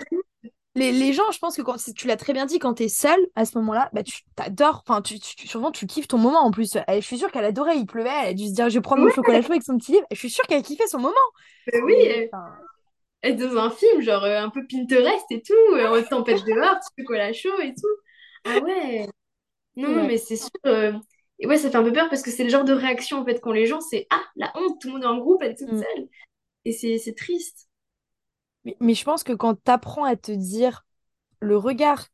[0.76, 3.20] Les, les gens, je pense que quand tu l'as très bien dit, quand t'es seule
[3.36, 6.40] à ce moment-là, bah tu t'adores, enfin tu, tu, tu- souvent tu kiffes ton moment
[6.40, 6.78] en plus.
[6.88, 8.82] Elle- je suis sûre qu'elle adorait, il pleuvait, elle a dû se dire je vais
[8.82, 10.06] prendre mon ouais, chocolat chaud avec son petit livre.
[10.10, 11.14] Et je suis sûre qu'elle kiffait son moment.
[11.68, 12.58] bah oui, euh, enfin,
[13.24, 17.34] dans un film, genre euh, un peu Pinterest et tout, euh, tempête dehors, petit chocolat
[17.34, 17.88] chaud et tout.
[18.46, 19.08] Ah ouais.
[19.76, 20.50] Non, mais c'est sûr.
[20.66, 20.94] euh,
[21.40, 23.26] Et ouais, ça fait un peu peur parce que c'est le genre de réaction en
[23.26, 25.52] fait qu'ont les gens, c'est Ah, la honte, tout le monde est en groupe, elle
[25.52, 25.80] est toute Mm.
[25.80, 26.08] seule.
[26.66, 27.70] Et c'est triste.
[28.66, 30.86] Mais, mais je pense que quand t'apprends à te dire
[31.42, 32.08] le regard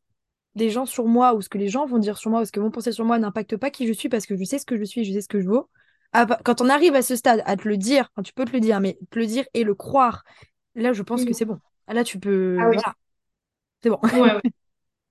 [0.56, 2.52] des gens sur moi ou ce que les gens vont dire sur moi ou ce
[2.52, 4.66] que vont penser sur moi n'impacte pas qui je suis parce que je sais ce
[4.66, 5.70] que je suis, je sais ce que je vaux.
[6.12, 8.52] Ah, bah, quand on arrive à ce stade, à te le dire, tu peux te
[8.52, 10.24] le dire, mais te le dire et le croire,
[10.76, 11.34] là je pense que Mm.
[11.34, 11.58] c'est bon.
[11.88, 12.76] Là tu peux, Ah oui.
[12.76, 12.94] voilà,
[13.82, 14.00] c'est bon.
[14.10, 14.40] Ouais, ouais.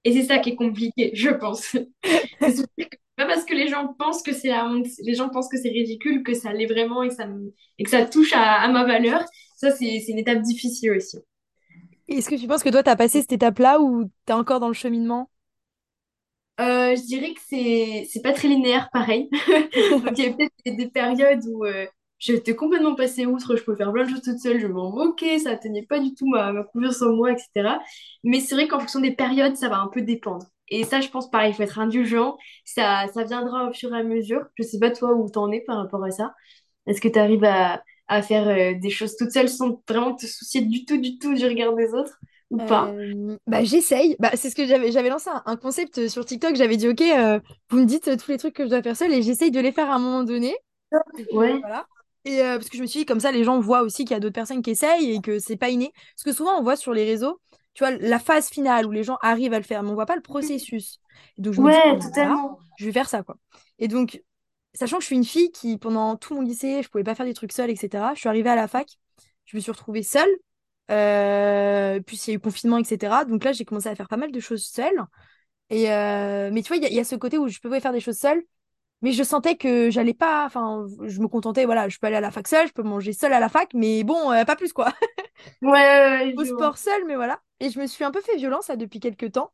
[0.05, 1.75] Et c'est ça qui est compliqué, je pense.
[3.15, 5.69] Pas parce que les gens pensent que c'est la honte, les gens pensent que c'est
[5.69, 8.67] ridicule, que ça l'est vraiment et que ça, me- et que ça touche à, à
[8.67, 9.23] ma valeur.
[9.57, 11.17] Ça, c'est une étape difficile aussi.
[12.09, 14.59] Est-ce que tu penses que toi, tu as passé cette étape-là ou tu es encore
[14.59, 15.29] dans le cheminement?
[16.59, 17.41] Euh, je dirais que
[18.09, 19.29] c'est pas très linéaire, pareil.
[20.03, 21.85] Donc, il y a peut-être des, des périodes où euh,
[22.17, 25.37] j'étais complètement passée outre, je pouvais faire plein de choses toute seule, je m'en moquais,
[25.39, 27.79] ça tenait pas du tout ma, ma confiance en moi, etc.
[28.23, 30.47] Mais c'est vrai qu'en fonction des périodes, ça va un peu dépendre.
[30.69, 32.37] Et ça, je pense, pareil, il faut être indulgent.
[32.65, 34.45] Ça, ça viendra au fur et à mesure.
[34.55, 36.33] Je sais pas toi où t'en es par rapport à ça.
[36.87, 40.25] Est-ce que tu arrives à, à faire euh, des choses toute seule sans vraiment te
[40.25, 42.17] soucier du tout, du tout du regard des autres
[42.49, 42.97] ou pas?
[42.99, 44.15] Euh, bah, j'essaye.
[44.19, 46.55] Bah, c'est ce que j'avais j'avais lancé un, un concept sur TikTok.
[46.55, 47.39] J'avais dit, OK, euh,
[47.69, 49.71] vous me dites tous les trucs que je dois faire seule et j'essaye de les
[49.71, 50.55] faire à un moment donné.
[51.31, 51.59] Ouais.
[51.61, 51.85] voilà.
[52.25, 54.11] Et euh, parce que je me suis dit, comme ça, les gens voient aussi qu'il
[54.11, 55.91] y a d'autres personnes qui essayent et que c'est pas inné.
[56.15, 57.39] Parce que souvent, on voit sur les réseaux,
[57.73, 60.05] tu vois, la phase finale où les gens arrivent à le faire, mais on voit
[60.05, 60.99] pas le processus.
[61.37, 62.59] Et donc, je me dis, Ouais, bon, bah, voilà, totalement.
[62.75, 63.37] je vais faire ça, quoi.
[63.79, 64.21] Et donc,
[64.73, 67.25] sachant que je suis une fille qui, pendant tout mon lycée, je pouvais pas faire
[67.25, 68.87] des trucs seule, etc., je suis arrivée à la fac,
[69.45, 70.29] je me suis retrouvée seule.
[70.91, 73.25] Euh, puis il y a eu confinement, etc.
[73.25, 75.03] Donc là, j'ai commencé à faire pas mal de choses seule.
[75.69, 77.59] Et euh, Mais tu vois, il y, a il y a ce côté où je
[77.59, 78.43] pouvais faire des choses seule,
[79.01, 80.45] mais je sentais que j'allais pas.
[80.45, 83.13] Enfin, je me contentais, voilà, je peux aller à la fac seule, je peux manger
[83.13, 84.93] seule à la fac, mais bon, euh, pas plus quoi.
[85.61, 87.41] Ouais, ouais, ouais, Au sport seule, mais voilà.
[87.59, 89.51] Et je me suis un peu fait violence là depuis quelques temps.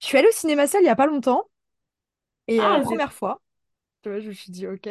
[0.00, 1.48] Je suis allée au cinéma seule il y a pas longtemps,
[2.48, 3.40] et Ah, c'est première fois,
[4.02, 4.88] tu vois, je me suis dit, ok,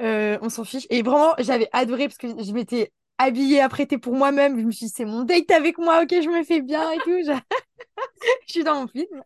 [0.00, 0.86] euh, on s'en fiche.
[0.90, 4.58] Et vraiment, j'avais adoré parce que je m'étais habillée, apprêtée pour moi-même.
[4.60, 6.98] Je me suis dit, c'est mon date avec moi, ok, je me fais bien et
[7.02, 7.10] tout.
[8.46, 9.22] Je suis dans mon film.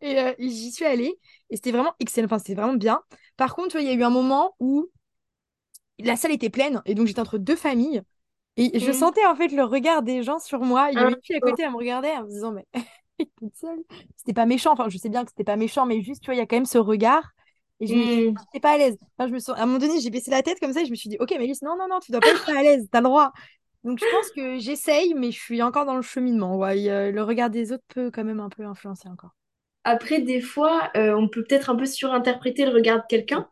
[0.00, 1.18] Et euh, j'y suis allée.
[1.50, 2.26] Et c'était vraiment excellent.
[2.26, 3.02] Enfin, c'était vraiment bien.
[3.36, 4.90] Par contre, il y a eu un moment où
[5.98, 6.82] la salle était pleine.
[6.86, 8.02] Et donc, j'étais entre deux familles.
[8.58, 8.92] Et je Mm.
[8.92, 10.90] sentais en fait le regard des gens sur moi.
[10.92, 12.66] Il y avait Ah, une fille à côté, elle me regardait en me disant, mais
[13.38, 13.80] toute seule.
[14.16, 14.72] C'était pas méchant.
[14.72, 16.46] Enfin, je sais bien que c'était pas méchant, mais juste, tu vois, il y a
[16.46, 17.30] quand même ce regard.
[17.80, 18.60] Et je me suis Mm.
[18.62, 18.96] pas à l'aise.
[19.18, 19.56] Enfin, je me sens...
[19.58, 21.16] À un moment donné, j'ai baissé la tête comme ça et je me suis dit,
[21.20, 23.32] ok, Mélisse, non, non, non, tu dois pas être pas à l'aise, t'as le droit.
[23.84, 26.56] Donc, je pense que j'essaye, mais je suis encore dans le cheminement.
[26.56, 29.30] Ouais, euh, le regard des autres peut quand même un peu influencer encore.
[29.84, 33.48] Après, des fois, euh, on peut peut-être un peu surinterpréter le regard de quelqu'un.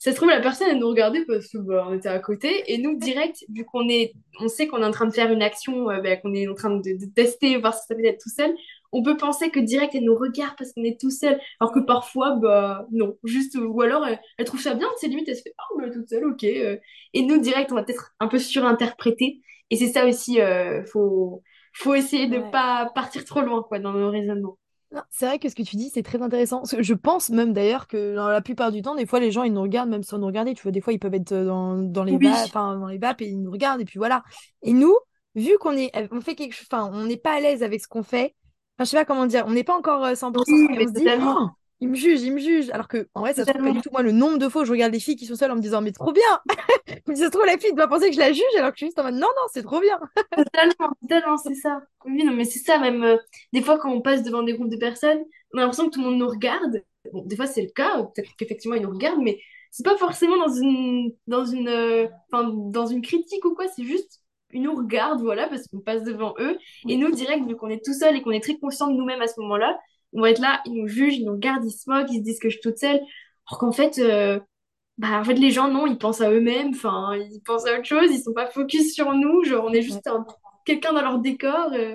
[0.00, 2.72] Ça se trouve, la personne, elle nous regardait parce que bah, on était à côté.
[2.72, 5.42] Et nous, direct, vu qu'on est, on sait qu'on est en train de faire une
[5.42, 8.22] action, euh, bah, qu'on est en train de, de tester, voir si ça peut être
[8.22, 8.54] tout seul,
[8.92, 11.40] on peut penser que direct, elle nous regarde parce qu'on est tout seul.
[11.60, 13.16] Alors que parfois, bah non.
[13.24, 15.90] Juste, ou alors, elle, elle trouve ça bien, c'est limite, elle se fait, oh, bah,
[15.90, 16.44] toute seule, ok.
[16.44, 16.76] euh.
[17.12, 19.40] Et nous, direct, on va peut-être un peu surinterpréter.
[19.70, 21.42] Et c'est ça aussi, euh, faut,
[21.74, 22.50] faut essayer de Ouais.
[22.50, 24.58] pas partir trop loin, quoi, dans nos raisonnements.
[25.10, 26.62] C'est vrai que ce que tu dis, c'est très intéressant.
[26.78, 29.52] Je pense même d'ailleurs que dans la plupart du temps, des fois, les gens, ils
[29.52, 30.54] nous regardent même sans nous regarder.
[30.54, 32.28] Tu vois, des fois, ils peuvent être euh, dans, dans les Oui.
[32.54, 33.80] dans les vapes et ils nous regardent.
[33.82, 34.24] Et puis voilà.
[34.62, 34.96] Et nous,
[35.34, 37.88] vu qu'on est, on fait quelque chose, enfin, on n'est pas à l'aise avec ce
[37.88, 38.34] qu'on fait.
[38.78, 39.44] Enfin, je sais pas comment dire.
[39.46, 40.46] On n'est pas encore euh, 100%.
[40.46, 41.36] Oui, Et mais on se dit, totalement.
[41.36, 41.48] oh,
[41.80, 42.70] ils me jugent, ils me jugent.
[42.70, 43.90] Alors que, en vrai, ça se trouve pas du tout.
[43.92, 45.60] Moi, le nombre de fois où je regarde des filles qui sont seules en me
[45.60, 46.22] disant, mais trop bien.
[47.06, 48.78] Mais ça se trouve, la fille doit penser que je la juge alors que je
[48.78, 49.98] suis juste en mode, non, non, c'est trop bien.
[50.36, 51.82] Totalement, totalement, c'est ça.
[52.04, 53.16] Oui, non, mais c'est ça, même euh,
[53.52, 55.20] des fois quand on passe devant des groupes de personnes,
[55.54, 56.82] on a l'impression que tout le monde nous regarde.
[57.12, 59.38] Bon, des fois c'est le cas, peut-être qu'effectivement ils nous regardent, mais
[59.70, 64.22] c'est pas forcément dans une, dans une, euh, dans une critique ou quoi, c'est juste
[64.52, 66.56] ils nous regardent, voilà, parce qu'on passe devant eux.
[66.88, 69.20] Et nous, direct, vu qu'on est tout seul et qu'on est très conscient de nous-mêmes
[69.20, 69.78] à ce moment-là,
[70.12, 72.22] on va être là, ils nous jugent, ils nous regardent, ils se moquent, ils se
[72.24, 73.00] disent que je suis toute seule.
[73.50, 74.40] Alors qu'en fait, euh,
[74.98, 77.84] bah, en fait, les gens, non, ils pensent à eux-mêmes, enfin, ils pensent à autre
[77.86, 80.26] chose, ils sont pas focus sur nous, genre, on est juste un-
[80.66, 81.72] quelqu'un dans leur décor.
[81.74, 81.94] euh,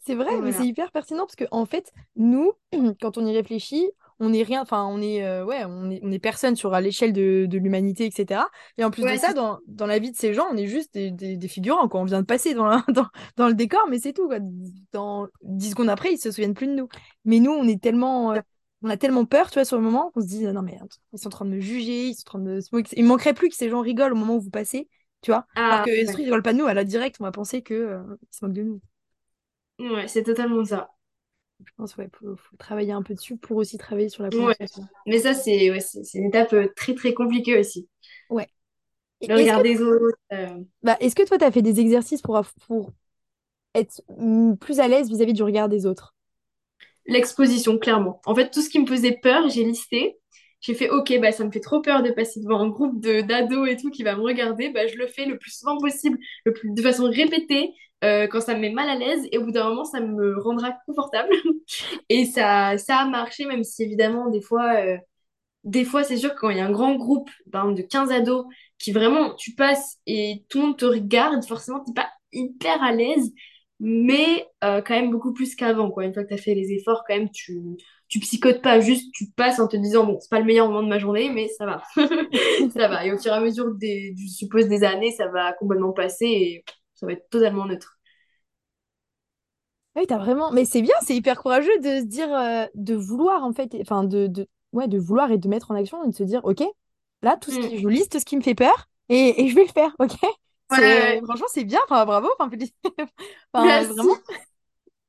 [0.00, 2.52] C'est vrai, mais c'est hyper pertinent parce que en fait, nous,
[3.00, 3.90] quand on y réfléchit,
[4.20, 6.80] on est rien, enfin, on est, euh, ouais, on est, on est personne sur à
[6.80, 8.48] l'échelle de, de l'humanité, etc.
[8.78, 10.94] Et en plus de ça, dans, dans la vie de ces gens, on est juste
[10.94, 12.00] des, des, des figurants, quoi.
[12.00, 13.06] On vient de passer dans, la- dans,
[13.36, 14.38] dans le décor, mais c'est tout, quoi.
[14.92, 16.88] Dans 10 secondes après, ils se souviennent plus de nous.
[17.24, 18.40] Mais nous, on est tellement, euh,
[18.82, 20.78] on a tellement peur, tu vois, sur le moment, qu'on se dit, non, mais
[21.12, 22.90] ils sont en train de me juger, ils sont en train de se moquer.
[22.98, 24.88] Il manquerait plus que ces gens rigolent au moment où vous passez,
[25.22, 25.46] tu vois.
[25.68, 26.04] Alors Ah, que ouais.
[26.04, 28.54] ils rigolent pas de nous, à la direct, on va penser que, euh, se moquent
[28.54, 28.80] de nous.
[29.80, 30.90] Ouais, c'est totalement ça.
[31.64, 34.56] Je pense ouais, faut, faut travailler un peu dessus pour aussi travailler sur la Ouais.
[34.60, 34.84] en soi.
[35.06, 35.80] Mais ça, c'est ouais,
[36.14, 37.88] une étape euh, très, très compliquée aussi.
[38.28, 38.48] Ouais.
[39.26, 40.16] Le regard des autres.
[40.32, 42.92] euh, bah, est-ce que toi, tu as fait des exercices pour, pour
[43.74, 44.02] être
[44.60, 46.14] plus à l'aise vis-à-vis du regard des autres?
[47.06, 48.20] L'exposition, clairement.
[48.24, 50.18] En fait, tout ce qui me faisait peur, j'ai listé.
[50.60, 53.22] J'ai fait, ok, bah, ça me fait trop peur de passer devant un groupe de
[53.22, 54.70] d'ados et tout qui va me regarder.
[54.70, 57.72] Bah, je le fais le plus souvent possible, de façon répétée,
[58.04, 59.26] euh, quand ça me met mal à l'aise.
[59.32, 61.30] Et au bout d'un moment, ça me rendra confortable.
[62.10, 64.96] Et ça, ça a marché, même si évidemment, des fois, euh,
[65.64, 68.10] des fois, c'est sûr quand il y a un grand groupe, par exemple, de 15
[68.12, 68.46] ados,
[68.78, 72.92] qui vraiment, tu passes et tout le monde te regarde, forcément, t'es pas hyper à
[72.92, 73.32] l'aise,
[73.78, 76.04] mais euh, quand même beaucoup plus qu'avant, quoi.
[76.04, 77.60] Une fois que tu as fait les efforts, quand même, tu,
[78.10, 80.82] tu psychotes pas, juste tu passes en te disant, bon, c'est pas le meilleur moment
[80.84, 81.82] de ma journée, mais ça va.
[82.74, 83.06] Ça va.
[83.06, 86.26] Et au fur et à mesure des, je suppose, des années, ça va complètement passer
[86.26, 87.98] et ça va être totalement neutre.
[89.96, 90.50] Oui, t'as vraiment.
[90.52, 94.04] Mais c'est bien, c'est hyper courageux de se dire, euh, de vouloir en fait, enfin
[94.04, 96.62] de, de, ouais, de vouloir et de mettre en action et de se dire, ok,
[97.22, 97.70] là, tout ce Mm.
[97.70, 100.12] qui, je liste ce qui me fait peur et, et je vais le faire, ok?
[100.70, 101.22] Ouais, C'est, ouais.
[101.24, 102.48] franchement, c'est bien, enfin, bravo, enfin,
[103.52, 104.16] enfin, vraiment.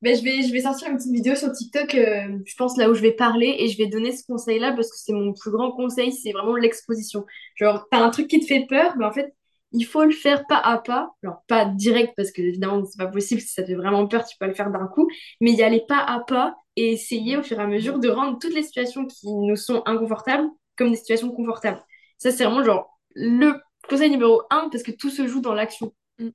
[0.01, 2.89] Ben, je vais, je vais sortir une petite vidéo sur TikTok, euh, je pense là
[2.89, 5.51] où je vais parler et je vais donner ce conseil-là parce que c'est mon plus
[5.51, 7.23] grand conseil, c'est vraiment l'exposition.
[7.55, 9.31] Genre, t'as un truc qui te fait peur, mais en fait,
[9.73, 11.11] il faut le faire pas à pas.
[11.23, 14.25] Alors, pas direct parce que évidemment, c'est pas possible, si ça te fait vraiment peur,
[14.25, 15.07] tu peux pas le faire d'un coup,
[15.39, 18.39] mais y aller pas à pas et essayer au fur et à mesure de rendre
[18.39, 21.83] toutes les situations qui nous sont inconfortables comme des situations confortables.
[22.17, 23.53] Ça, c'est vraiment genre le
[23.87, 25.93] conseil numéro un parce que tout se joue dans l'action.
[26.17, 26.29] Mm.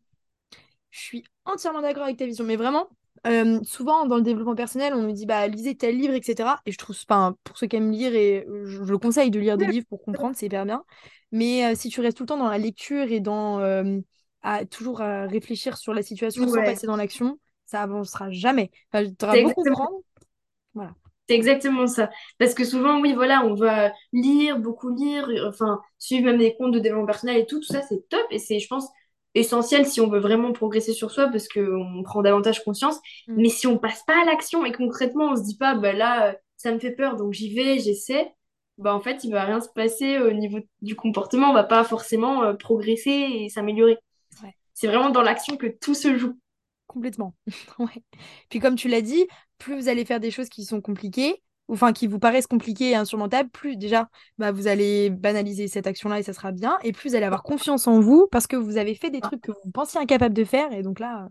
[0.91, 2.89] Je suis entièrement d'accord avec ta vision, mais vraiment,
[3.27, 6.61] euh, souvent dans le développement personnel, on nous dit bah lisez tel livre, etc.
[6.67, 9.41] Et je trouve, enfin, pour ceux qui aiment lire, et je, je le conseille de
[9.41, 10.85] lire des livres pour comprendre, c'est hyper bien.
[11.33, 14.01] Mais euh, si tu restes tout le temps dans la lecture et dans euh,
[14.43, 18.71] à toujours à réfléchir sur la situation sans Ouais, passer dans l'action, ça avancera jamais.
[18.93, 19.97] Enfin, tu auras c'est beau exactement comprendre,
[20.75, 20.95] voilà.
[21.29, 22.11] C'est exactement ça.
[22.39, 26.73] Parce que souvent, oui, voilà, on va lire, beaucoup lire, enfin, suivre même des comptes
[26.73, 28.25] de développement personnel et tout, tout ça, c'est top.
[28.31, 28.87] Et c'est, je pense,
[29.37, 32.97] essentiel si on veut vraiment progresser sur soi parce qu'on prend davantage conscience.
[33.29, 33.35] Mm.
[33.37, 36.29] Mais si on passe pas à l'action et concrètement, on se dit pas, bah là,
[36.29, 38.35] euh, ça me fait peur, donc j'y vais, j'essaie,
[38.79, 41.51] bah en fait, il va rien se passer au niveau du comportement.
[41.51, 43.99] On va pas forcément euh, progresser et s'améliorer.
[44.43, 44.55] Ouais.
[44.75, 46.39] C'est vraiment dans l'action que tout se joue.
[46.87, 47.35] Complètement.
[47.79, 48.03] Ouais.
[48.49, 49.27] Puis comme tu l'as dit,
[49.59, 52.95] plus vous allez faire des choses qui sont compliquées, enfin qui vous paraissent compliquées et
[52.95, 54.09] insurmontables, plus déjà
[54.39, 57.43] bah, vous allez banaliser cette action-là et ça sera bien, et plus vous allez avoir
[57.43, 60.45] confiance en vous parce que vous avez fait des trucs que vous pensiez incapables de
[60.45, 61.29] faire, et donc là,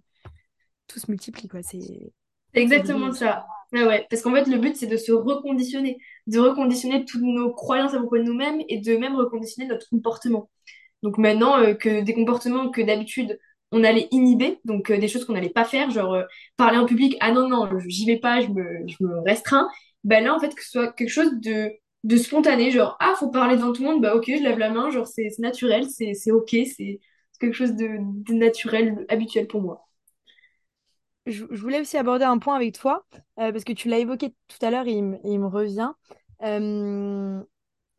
[0.88, 1.62] tout se multiplie, quoi.
[1.64, 2.12] C'est
[2.54, 3.46] exactement ça.
[3.74, 4.06] Ouais.
[4.10, 7.98] Parce qu'en fait, le but, c'est de se reconditionner, de reconditionner toutes nos croyances à
[7.98, 10.50] propos de nous-mêmes et de même reconditionner notre comportement.
[11.04, 13.38] Donc maintenant, euh, que des comportements que d'habitude,
[13.72, 16.24] on allait inhiber, donc euh, des choses qu'on n'allait pas faire, genre euh,
[16.56, 19.68] parler en public, ah non, non, j'y vais pas, je me, je me restreins,
[20.06, 21.72] ben là, en fait, que ce soit quelque chose de,
[22.06, 24.72] de spontané, genre, ah, faut parler devant tout le monde, bah ok, je lève la
[24.72, 27.02] main, genre, c'est naturel, c'est ok, c'est
[27.42, 29.88] quelque chose de, de naturel, habituel pour moi.
[31.26, 33.06] Je, je voulais aussi aborder un point avec toi,
[33.40, 35.92] euh, parce que tu l'as évoqué tout à l'heure et il, il me revient.
[36.44, 37.42] Euh,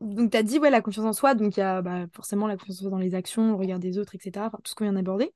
[0.02, 2.46] donc, tu as dit, ouais, la confiance en soi, donc il y a bah, forcément
[2.48, 4.76] la confiance en soi dans les actions, le regard des autres, etc., enfin, tout ce
[4.76, 5.26] qu'on vient d'aborder.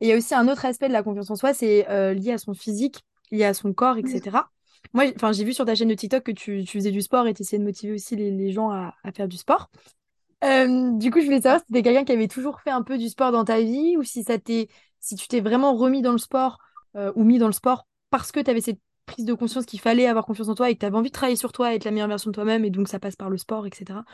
[0.00, 2.14] Et il y a aussi un autre aspect de la confiance en soi, c'est euh,
[2.14, 4.50] lié à son physique, lié à son corps, etc.
[4.94, 7.26] Moi, enfin, j'ai vu sur ta chaîne de TikTok que tu, tu faisais du sport
[7.26, 9.70] et tu essayais de motiver aussi les, les gens à, à faire du sport.
[10.44, 12.98] Euh, du coup, je voulais savoir si t'étais quelqu'un qui avait toujours fait un peu
[12.98, 14.34] du sport dans ta vie ou si ça
[15.00, 16.58] si tu t'es vraiment remis dans le sport
[16.96, 19.80] euh, ou mis dans le sport parce que tu avais cette prise de conscience qu'il
[19.80, 21.76] fallait avoir confiance en toi et que tu avais envie de travailler sur toi et
[21.76, 24.04] être la meilleure version de toi-même et donc ça passe par le sport, etc.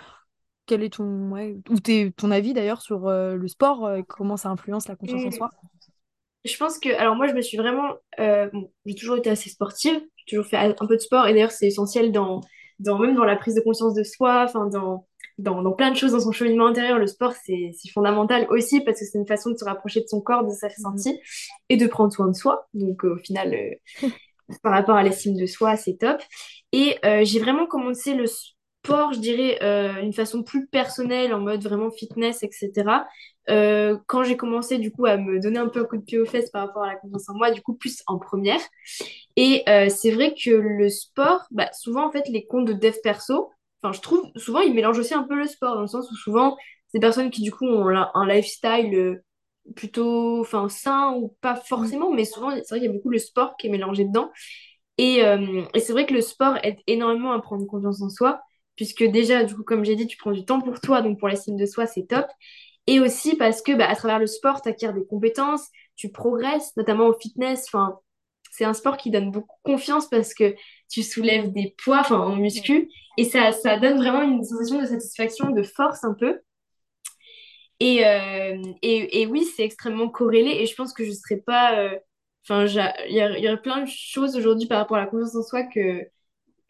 [0.66, 4.50] Quel est ton, ouais, ou t'es- ton avis d'ailleurs sur euh, le sport, comment ça
[4.50, 5.52] influence la confiance en Et soi?
[6.44, 10.00] je pense que, alors moi, je me suis vraiment, bon, j'ai toujours été assez sportive,
[10.28, 12.40] toujours fait un peu de sport, et d'ailleurs, c'est essentiel dans,
[12.78, 15.06] dans, même dans la prise de conscience de soi, enfin, dans,
[15.38, 19.00] dans, dans plein de choses dans son cheminement intérieur, le sport, c'est, fondamental aussi parce
[19.00, 20.96] que c'est une façon de se rapprocher de son corps, de ses Mhm.
[20.96, 21.20] ressentis,
[21.68, 22.68] et de prendre soin de soi.
[22.74, 23.70] Donc, euh, au final, euh,
[24.62, 26.20] par rapport à l'estime de soi, c'est top.
[26.72, 31.40] Et euh, j'ai vraiment commencé le sport, je dirais, euh, d'une façon plus personnelle, en
[31.40, 33.06] mode vraiment fitness, etc.
[33.50, 36.18] Euh, quand j'ai commencé du coup à me donner un peu un coup de pied
[36.18, 38.60] aux fesses par rapport à la confiance en moi, du coup plus en première.
[39.36, 42.94] Et euh, c'est vrai que le sport, bah, souvent en fait les comptes de dev
[43.02, 43.50] perso,
[43.82, 46.16] enfin je trouve souvent ils mélangent aussi un peu le sport dans le sens où
[46.16, 46.56] souvent
[46.88, 49.24] c'est des personnes qui du coup ont un lifestyle euh,
[49.76, 51.62] plutôt enfin sain ou pas Mhm.
[51.66, 54.30] forcément, mais souvent c'est vrai qu'il y a beaucoup le sport qui est mélangé dedans.
[54.98, 58.40] Et, euh, et c'est vrai que le sport aide énormément à prendre confiance en soi,
[58.76, 61.28] puisque déjà, du coup, comme j'ai dit, tu prends du temps pour toi, donc pour
[61.28, 62.26] l'estime de soi, c'est top.
[62.86, 66.76] Et aussi parce que bah, à travers le sport, tu acquiers des compétences, tu progresses,
[66.76, 67.64] notamment au fitness.
[67.68, 67.98] Enfin,
[68.52, 70.54] c'est un sport qui donne beaucoup confiance parce que
[70.90, 74.86] tu soulèves des poids, enfin, en muscu, et ça, ça donne vraiment une sensation de
[74.86, 76.40] satisfaction, de force un peu.
[77.80, 81.78] Et, euh, et, et oui, c'est extrêmement corrélé, et je pense que je serais pas...
[81.78, 81.98] euh,
[82.44, 85.44] Enfin, j'a- il y, aurait plein de choses aujourd'hui par rapport à la confiance en
[85.44, 86.04] soi que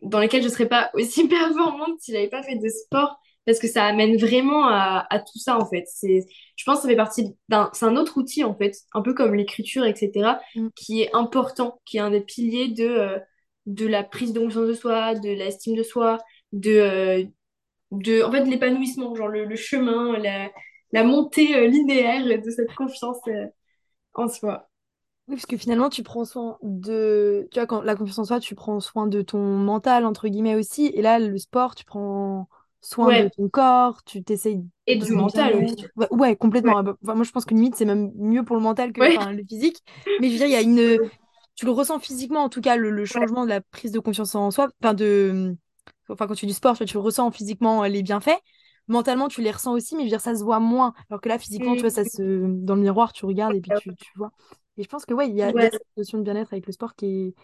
[0.03, 3.69] dans lesquelles je serais pas aussi performante si j'avais pas fait de sport parce que
[3.69, 5.85] ça amène vraiment à, à tout ça en fait.
[5.89, 6.25] C'est,
[6.57, 9.15] je pense que ça fait partie d'un, c'est un autre outil en fait, un peu
[9.15, 10.71] comme l'écriture, etc., Mhm.
[10.75, 13.19] qui est important, qui est un des piliers de, euh,
[13.67, 16.19] de la prise de conscience de soi, de l'estime de soi,
[16.53, 17.25] de, euh,
[17.93, 20.51] de en fait, de l'épanouissement, genre le, le chemin, la,
[20.93, 23.19] la montée euh, linéaire de cette confiance
[24.15, 24.71] en soi.
[25.29, 27.49] Oui, parce que finalement, tu prends soin de...
[27.53, 30.57] Tu vois, quand la confiance en soi, tu prends soin de ton mental, entre guillemets,
[30.57, 30.87] aussi.
[30.87, 32.49] Et là, le sport, tu prends
[32.83, 35.87] soin de ton corps, tu t'essayes et du mental aussi.
[36.11, 36.79] Ouais, complètement.
[37.03, 39.45] Enfin, moi, je pense que limite, c'est même mieux pour le mental que enfin, le
[39.49, 39.79] physique.
[40.21, 40.99] Mais je veux dire, il y a une...
[41.55, 44.51] Tu le ressens physiquement, en tout cas, le, changement de la prise de confiance en
[44.51, 44.69] soi.
[44.83, 45.55] Enfin, de...
[46.09, 48.39] Enfin, quand tu fais du sport, tu, le ressens physiquement, euh, les bienfaits.
[48.89, 50.93] Mentalement, tu les ressens aussi, mais je veux dire, ça se voit moins.
[51.09, 52.07] Alors que là, physiquement, tu vois, ça Mm.
[52.07, 52.47] se...
[52.65, 54.33] Dans le miroir, tu regardes et puis tu, tu vois.
[54.77, 56.95] Et je pense que ouais, il y a, cette notion de bien-être avec le sport
[56.95, 57.35] qui est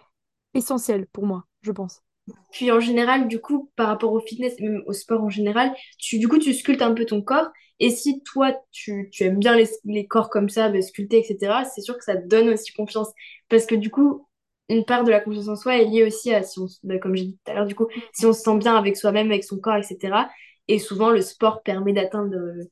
[0.55, 2.03] essentielle pour moi, je pense.
[2.53, 5.75] Puis en général, du coup, par rapport au fitness et même au sport en général,
[5.99, 7.49] tu, du coup, tu sculptes un peu ton corps.
[7.81, 11.65] Et si toi, tu, tu aimes bien les, les corps comme ça, bah, sculptés, etc.,
[11.65, 13.09] c'est sûr que ça te donne aussi confiance.
[13.49, 14.27] Parce que du coup,
[14.69, 17.15] une part de la confiance en soi est liée aussi à, si on, bah, comme
[17.17, 19.45] j'ai dit tout à l'heure, du coup, si on se sent bien avec soi-même, avec
[19.45, 20.29] son corps, etc.
[20.69, 22.65] Et souvent, le sport permet d'atteindre euh,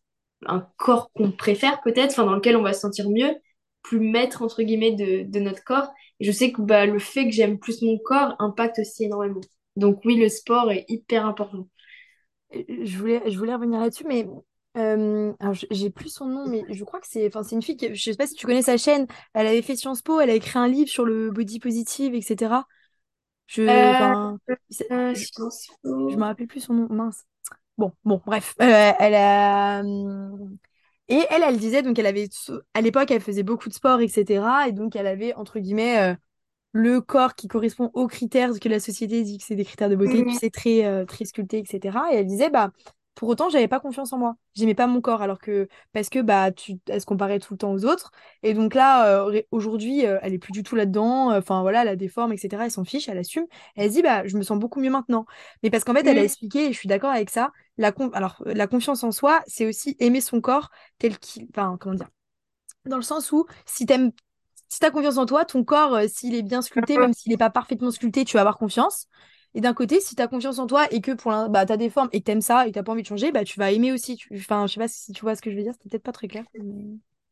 [0.47, 3.35] un corps qu'on préfère peut-être, enfin, dans lequel on va se sentir mieux,
[3.83, 5.89] plus maître, entre guillemets, de, de notre corps.
[6.21, 9.41] Et je sais que bah, le fait que j'aime plus mon corps impacte aussi énormément.
[9.77, 11.69] Donc oui, le sport est hyper important.
[12.55, 14.27] Euh, Je voulais, je voulais revenir là-dessus, mais
[14.77, 17.77] euh, alors, j'ai plus son nom, mais je crois que c'est enfin, c'est une fille,
[17.77, 20.31] qui, je sais pas si tu connais sa chaîne, elle avait fait Sciences Po, elle
[20.31, 22.69] a écrit un livre sur le body positive, etc.
[23.47, 24.37] Je, Euh,
[24.93, 25.27] euh, je,
[26.09, 27.25] je me rappelle plus son nom, mince.
[27.79, 30.57] Bon, bon, bref, Euh, elle a, hum,
[31.09, 32.29] et elle, elle disait, donc elle avait,
[32.75, 34.69] à l'époque, elle faisait beaucoup de sport, etc.
[34.69, 36.15] Et donc, elle avait, entre guillemets, euh,
[36.73, 39.97] le corps qui correspond aux critères que la société dit que c'est des critères de
[39.97, 40.31] beauté, Mhm.
[40.31, 42.13] sais, très, euh, très sculptés, etc.
[42.13, 42.73] Et elle disait, bah,
[43.15, 44.37] pour autant, j'avais pas confiance en moi.
[44.55, 47.59] J'aimais pas mon corps, alors que, parce que, bah, tu, elle se comparait tout le
[47.59, 48.11] temps aux autres.
[48.43, 51.35] Et donc là, euh, aujourd'hui, elle est plus du tout là-dedans.
[51.37, 52.65] Enfin, voilà, elle a des formes, etc.
[52.67, 53.47] Elle s'en fiche, elle assume.
[53.77, 55.25] Elle se dit, bah, je me sens beaucoup mieux maintenant.
[55.63, 56.25] Mais parce qu'en fait, elle a Mhm.
[56.25, 59.67] expliqué, et je suis d'accord avec ça, la, alors, euh, la confiance en soi, c'est
[59.67, 62.09] aussi aimer son corps tel qu'il, enfin, comment dire,
[62.85, 64.13] dans le sens où si t'aimes
[64.69, 67.31] si tu as confiance en toi, ton corps, euh, s'il est bien sculpté, même s'il
[67.31, 69.07] n'est pas parfaitement sculpté, tu vas avoir confiance.
[69.55, 71.77] Et d'un côté, si tu as confiance en toi et que pour bah, tu as
[71.77, 73.45] des formes et que tu aimes ça et que tu pas envie de changer, bah,
[73.45, 74.19] tu vas aimer aussi.
[74.35, 76.13] Enfin, je sais pas si tu vois ce que je veux dire, c'était peut-être pas
[76.13, 76.45] très clair.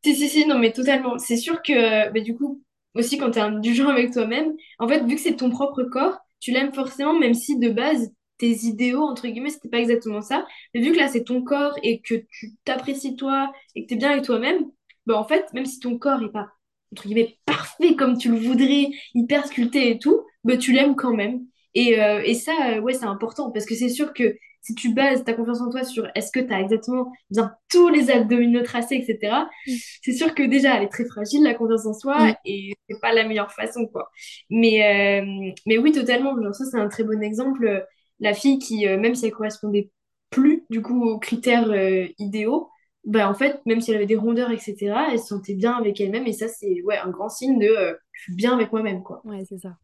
[0.03, 1.19] Si, si, si, non, mais totalement.
[1.19, 2.63] C'est sûr que bah, du coup,
[2.95, 5.83] aussi quand tu es du genre avec toi-même, en fait, vu que c'est ton propre
[5.83, 10.21] corps, tu l'aimes forcément, même si de base, tes idéaux, entre guillemets, c'était pas exactement
[10.21, 10.45] ça.
[10.73, 13.93] Mais vu que là, c'est ton corps et que tu t'apprécies toi et que tu
[13.95, 14.65] es bien avec toi-même,
[15.05, 16.49] bah, en fait, même si ton corps est pas,
[16.91, 21.13] entre guillemets, parfait comme tu le voudrais, hyper sculpté et tout, bah, tu l'aimes quand
[21.13, 21.45] même.
[21.73, 24.93] Et, euh, et ça, euh, ouais, c'est important parce que c'est sûr que si tu
[24.93, 28.63] bases ta confiance en toi sur est-ce que tu as exactement bien tous les abdominaux
[28.63, 29.71] tracés, etc., mm.
[30.01, 32.35] c'est sûr que déjà, elle est très fragile, la confiance en soi, mm.
[32.45, 34.09] et c'est pas la meilleure façon, quoi.
[34.49, 36.41] Mais, euh, mais oui, totalement.
[36.41, 37.85] Genre, ça, c'est un très bon exemple.
[38.19, 39.91] La fille qui, même si elle correspondait
[40.29, 41.69] plus, du coup, aux critères
[42.17, 42.69] idéaux,
[43.03, 45.99] bah, en fait, même si elle avait des rondeurs, etc., elle se sentait bien avec
[46.01, 46.25] elle-même.
[46.27, 49.03] Et ça, c'est ouais, un grand signe de je suis bien avec moi-même.
[49.03, 49.21] quoi.
[49.23, 49.77] Ouais, c'est ça.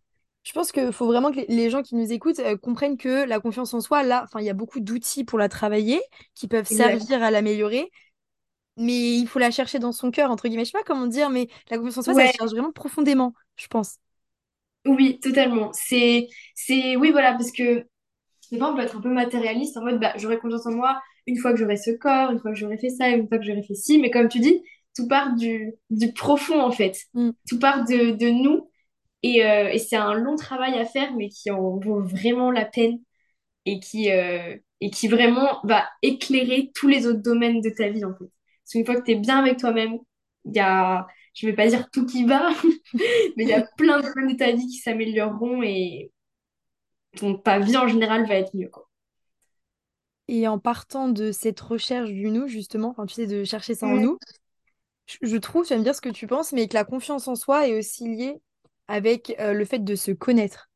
[0.44, 3.40] Je pense qu'il faut vraiment que les gens qui nous écoutent euh, comprennent que la
[3.40, 6.02] confiance en soi, là, il y a beaucoup d'outils pour la travailler
[6.34, 7.92] qui peuvent servir à l'améliorer.
[8.78, 10.66] Mais il faut la chercher dans son cœur, entre guillemets.
[10.66, 13.34] Je sais pas comment dire, mais la confiance en soi, ça se cherche vraiment profondément,
[13.58, 13.98] je pense.
[14.86, 15.72] Oui, totalement.
[15.74, 17.86] C'est, c'est, oui, voilà, parce que
[18.52, 21.02] des fois, on peut être un peu matérialiste en mode, bah, j'aurai confiance en moi
[21.28, 23.46] une fois que j'aurai ce corps, une fois que j'aurai fait ça, une fois que
[23.46, 24.00] j'aurai fait ci.
[24.00, 24.62] Mais comme tu dis,
[24.96, 26.98] tout part du, du profond, en fait.
[27.14, 27.32] Mm.
[27.48, 28.70] Tout part de, de nous
[29.26, 33.00] euh, et, c'est un long travail à faire, mais qui en vaut vraiment la peine
[33.66, 38.06] et qui, euh, et qui vraiment va éclairer tous les autres domaines de ta vie,
[38.06, 38.26] en fait.
[38.26, 40.00] Parce qu'une fois que tu es bien avec toi-même,
[40.46, 42.50] il y a, je vais pas dire tout qui va,
[43.38, 46.12] mais il y a plein de domaines de ta vie qui s'amélioreront et
[47.18, 48.88] ton, ta vie en général va être mieux, quoi.
[50.28, 53.88] Et en partant de cette recherche du nous, justement, enfin, tu sais, de chercher ça
[53.88, 54.18] en nous,
[55.22, 57.36] je, trouve, tu vas me dire ce que tu penses, mais que la confiance en
[57.36, 58.38] soi est aussi liée
[58.88, 60.70] avec euh, le fait de se connaître.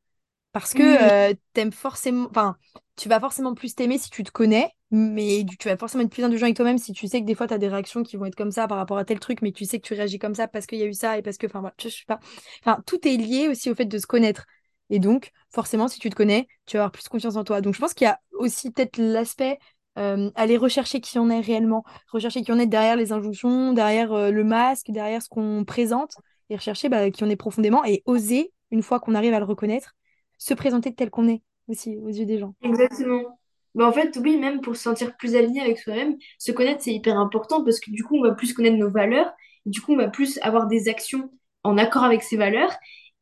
[0.52, 2.56] Parce que euh, t'aimes forcément, enfin,
[2.96, 6.24] tu vas forcément plus t'aimer si tu te connais, mais tu vas forcément être plus
[6.24, 8.24] indulgent avec toi-même si tu sais que des fois tu as des réactions qui vont
[8.24, 10.34] être comme ça par rapport à tel truc, mais tu sais que tu réagis comme
[10.34, 12.20] ça parce qu'il y a eu ça et parce que, enfin, voilà, je sais pas.
[12.62, 14.46] Enfin, tout est lié aussi au fait de se connaître.
[14.90, 17.60] Et donc, forcément, si tu te connais, tu vas avoir plus confiance en toi.
[17.60, 19.58] Donc, je pense qu'il y a aussi peut-être l'aspect
[19.98, 24.30] euh, aller rechercher qui on est réellement, rechercher qui on est derrière les injonctions, derrière
[24.30, 26.12] le masque, derrière ce qu'on présente
[26.50, 29.44] et rechercher bah, qui on est profondément et oser, une fois qu'on arrive à le
[29.44, 29.94] reconnaître,
[30.38, 32.54] se présenter tel qu'on est aussi aux yeux des gens.
[32.62, 33.38] Exactement.
[33.74, 36.94] Bah en fait, oui, même pour se sentir plus aligné avec soi-même, se connaître, c'est
[36.94, 39.30] hyper important parce que du coup, on va plus connaître nos valeurs,
[39.66, 41.30] du coup, on va plus avoir des actions
[41.62, 42.72] en accord avec ces valeurs,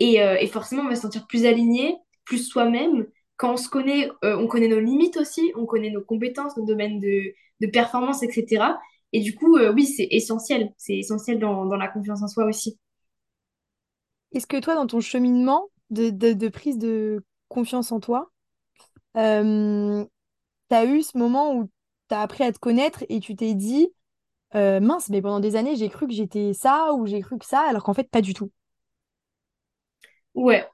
[0.01, 3.07] et, euh, et forcément, on va se sentir plus aligné, plus soi-même.
[3.37, 6.65] Quand on se connaît, euh, on connaît nos limites aussi, on connaît nos compétences, nos
[6.65, 8.79] domaines de, de performance, etc.
[9.13, 10.73] Et du coup, euh, oui, c'est essentiel.
[10.77, 12.79] C'est essentiel dans, dans la confiance en soi aussi.
[14.33, 18.31] Est-ce que toi, dans ton cheminement de, prise de confiance en toi,
[19.15, 19.21] tu
[20.75, 21.71] as eu ce moment où
[22.09, 23.89] tu as appris à te connaître et tu t'es dit,
[24.55, 27.61] mince, mais pendant des années, j'ai cru que j'étais ça ou j'ai cru que ça,
[27.63, 28.51] alors qu'en fait, pas du tout?
[30.35, 30.67] Ouais,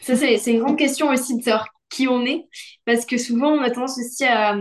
[0.00, 2.48] ça c'est une grande question aussi de savoir qui on est,
[2.84, 4.56] parce que souvent on a tendance aussi à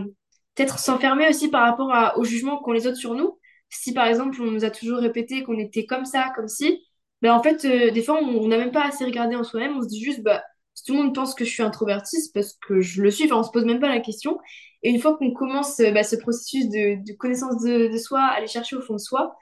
[0.56, 3.40] peut-être s'enfermer aussi par rapport au jugement qu'ont les autres sur nous.
[3.70, 6.82] Si par exemple on nous a toujours répété qu'on était comme ça, comme si,
[7.22, 9.76] ben, en fait, euh, des fois, on n'a même pas assez regardé en soi-même.
[9.78, 10.44] On se dit juste, bah,
[10.74, 13.26] si tout le monde pense que je suis introvertie, c'est parce que je le suis.
[13.26, 14.38] Enfin, on se pose même pas la question.
[14.84, 18.48] Et une fois qu'on commence bah, ce processus de, de connaissance de, de, soi, aller
[18.48, 19.36] chercher au fond de soi,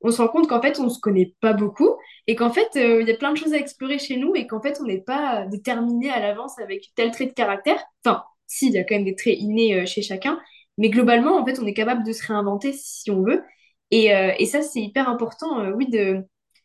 [0.00, 1.96] on se rend compte qu'en fait, on se connaît pas beaucoup
[2.26, 4.46] et qu'en fait, euh, il y a plein de choses à explorer chez nous et
[4.46, 7.82] qu'en fait, on n'est pas déterminé à l'avance avec tel trait de caractère.
[8.04, 10.40] Enfin, si, il y a quand même des traits innés euh, chez chacun,
[10.78, 13.42] mais globalement, en fait, on est capable de se réinventer si on veut.
[13.90, 16.22] Et, et ça, c'est hyper important, oui, de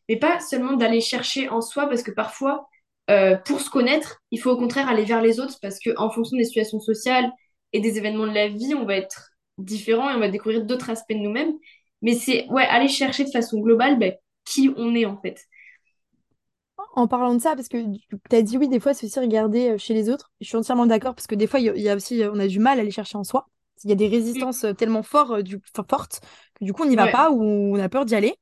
[0.09, 2.67] mais pas seulement d'aller chercher en soi, parce que parfois,
[3.09, 6.37] euh, pour se connaître, il faut au contraire aller vers les autres, parce qu'en fonction
[6.37, 7.31] des situations sociales
[7.73, 10.89] et des événements de la vie, on va être différent et on va découvrir d'autres
[10.89, 11.53] aspects de nous-mêmes.
[12.03, 14.13] Mais c'est ouais, aller chercher de façon globale ben,
[14.45, 15.47] qui on est en fait.
[16.95, 17.77] En parlant de ça, parce que
[18.29, 20.31] tu as dit oui, des fois, c'est aussi regarder euh, chez les autres.
[20.41, 22.59] Je suis entièrement d'accord, parce que des fois, il y, a aussi, on a du
[22.59, 23.47] mal à aller chercher en soi.
[23.83, 26.21] Il y a des résistances euh, tellement fort, du, fortes
[26.53, 28.35] que du coup, on n'y va pas ou on a peur d'y aller.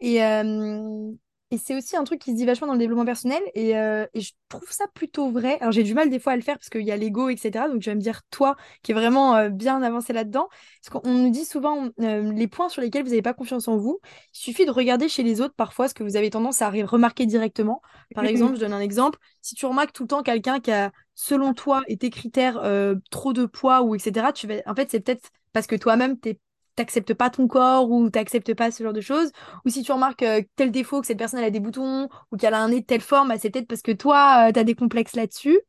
[0.00, 1.10] Et, euh,
[1.52, 3.42] et c'est aussi un truc qui se dit vachement dans le développement personnel.
[3.54, 5.58] Et, euh, et je trouve ça plutôt vrai.
[5.60, 7.68] Alors j'ai du mal des fois à le faire parce qu'il y a l'ego, etc.
[7.68, 10.48] Donc je vais me dire, toi, qui est vraiment euh, bien avancé là-dedans.
[10.80, 14.00] Parce qu'on nous dit souvent les points sur lesquels vous n'avez pas confiance en vous.
[14.32, 17.26] Il suffit de regarder chez les autres parfois ce que vous avez tendance à remarquer
[17.26, 17.82] directement.
[18.14, 19.18] Par exemple, je donne un exemple.
[19.42, 22.62] Si tu remarques tout le temps quelqu'un qui a, selon toi et tes critères,
[23.10, 24.54] trop de poids ou etc., tu vas...
[24.66, 26.36] en fait, c'est peut-être parce que toi-même, tu
[26.76, 29.30] t'acceptes pas ton corps ou t'acceptes pas ce genre de choses.
[29.64, 32.54] Ou si tu remarques euh, tel défaut, que cette personne a des boutons ou qu'elle
[32.54, 34.74] a un nez de telle forme, bah, c'est peut-être parce que toi, tu as des
[34.74, 35.60] complexes là-dessus.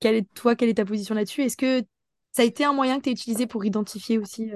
[0.00, 1.42] Quelle est, toi, quelle est ta position là-dessus?
[1.42, 1.82] Est-ce que
[2.32, 4.50] ça a été un moyen que tu as utilisé pour identifier aussi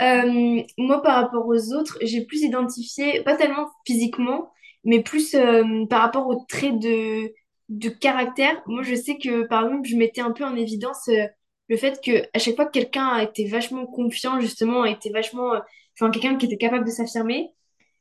[0.00, 4.50] Euh, moi, par rapport aux autres, j'ai plus identifié, pas tellement physiquement,
[4.84, 7.32] mais plus euh, par rapport aux traits de,
[7.68, 8.62] de caractère.
[8.66, 11.26] Moi, je sais que, par exemple, je mettais un peu en évidence euh,
[11.70, 15.10] le fait que à chaque fois que quelqu'un a été vachement confiant, justement, a été
[15.10, 15.60] vachement, euh,
[16.00, 17.50] enfin, quelqu'un qui était capable de s'affirmer,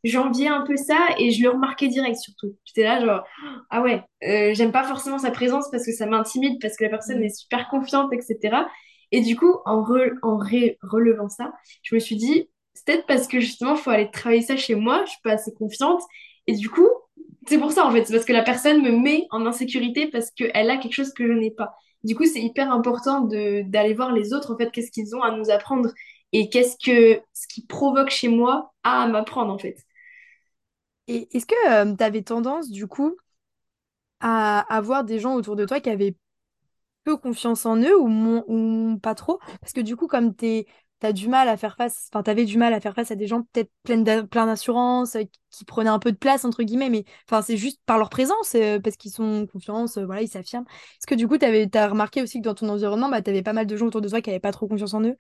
[0.04, 2.56] j'enviais un peu ça et je le remarquais direct, surtout.
[2.66, 3.24] J'étais là, genre,
[3.70, 6.90] ah ouais, euh, j'aime pas forcément sa présence parce que ça m'intimide, parce que la
[6.90, 8.70] personne est super confiante, etc.
[9.12, 11.54] Et du coup, en, re- en relevant ça,
[11.84, 14.76] je me suis dit, c'est peut-être parce que justement, il faut aller travailler ça chez
[14.76, 16.02] moi, je suis pas assez confiante.
[16.48, 16.88] Et du coup,
[17.48, 20.32] c'est pour ça en fait, c'est parce que la personne me met en insécurité parce
[20.32, 21.76] qu'elle a quelque chose que je n'ai pas.
[22.04, 25.32] Du coup, c'est hyper important d'aller voir les autres, en fait, qu'est-ce qu'ils ont à
[25.36, 25.90] nous apprendre
[26.32, 29.78] et qu'est-ce que ce qui provoque chez moi à m'apprendre, en fait.
[31.08, 33.18] Et est-ce que tu avais tendance, du coup,
[34.20, 36.16] à avoir des gens autour de toi qui avaient
[37.06, 38.10] peu confiance en eux ou,
[38.48, 39.40] ou pas trop?
[39.62, 40.68] Parce que du coup, comme t'es,
[41.00, 43.28] t'as du mal à faire face, enfin, t'avais du mal à faire face à des
[43.28, 46.90] gens peut-être pleins d'a- plein d'assurance, euh, qui prenaient un peu de place, entre guillemets,
[46.90, 47.06] mais
[47.44, 50.66] c'est juste par leur présence, euh, parce qu'ils sont en confiance, euh, ils s'affirment.
[51.00, 53.54] Est-ce que du coup, t'avais, t'as remarqué aussi que dans ton environnement, bah, t'avais pas
[53.54, 55.16] mal de gens autour de toi qui avaient pas trop confiance en eux?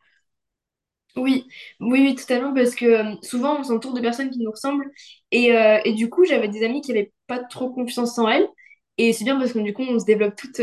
[1.15, 1.47] Oui,
[1.79, 4.85] oui, oui, totalement, parce que souvent on s'entoure de personnes qui nous ressemblent
[5.31, 5.51] et,
[5.95, 8.47] du coup j'avais des amies qui avaient pas trop confiance en elles
[8.97, 10.61] et c'est bien parce que du coup on se développe toutes,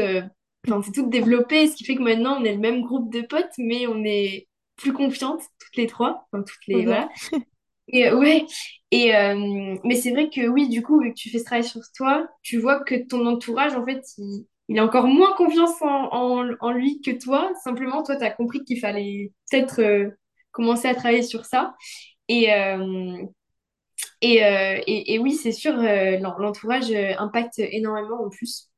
[0.67, 3.23] enfin c'est toutes développé, ce qui fait que maintenant on est le même groupe de
[3.23, 4.47] potes mais on est
[4.77, 6.85] plus confiantes toutes les trois, enfin toutes les, bien.
[6.85, 7.09] voilà.
[7.89, 8.47] Et euh, ouais,
[8.91, 11.65] et euh, mais c'est vrai que oui, du coup, vu que tu fais ce travail
[11.65, 15.81] sur toi, tu vois que ton entourage, en fait, il, il a encore moins confiance
[15.83, 17.53] en, en, en lui que toi.
[17.63, 20.11] Simplement, toi, tu as compris qu'il fallait peut-être euh,
[20.53, 21.77] commencer à travailler sur ça.
[22.29, 23.25] Et, euh,
[24.21, 28.71] et, et, et oui, c'est sûr, l'en- l'entourage impacte énormément en plus.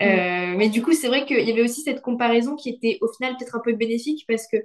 [0.00, 0.28] Mm.
[0.56, 3.36] Mais du coup, c'est vrai qu'il y avait aussi cette comparaison qui était au final
[3.36, 4.56] peut-être un peu bénéfique parce que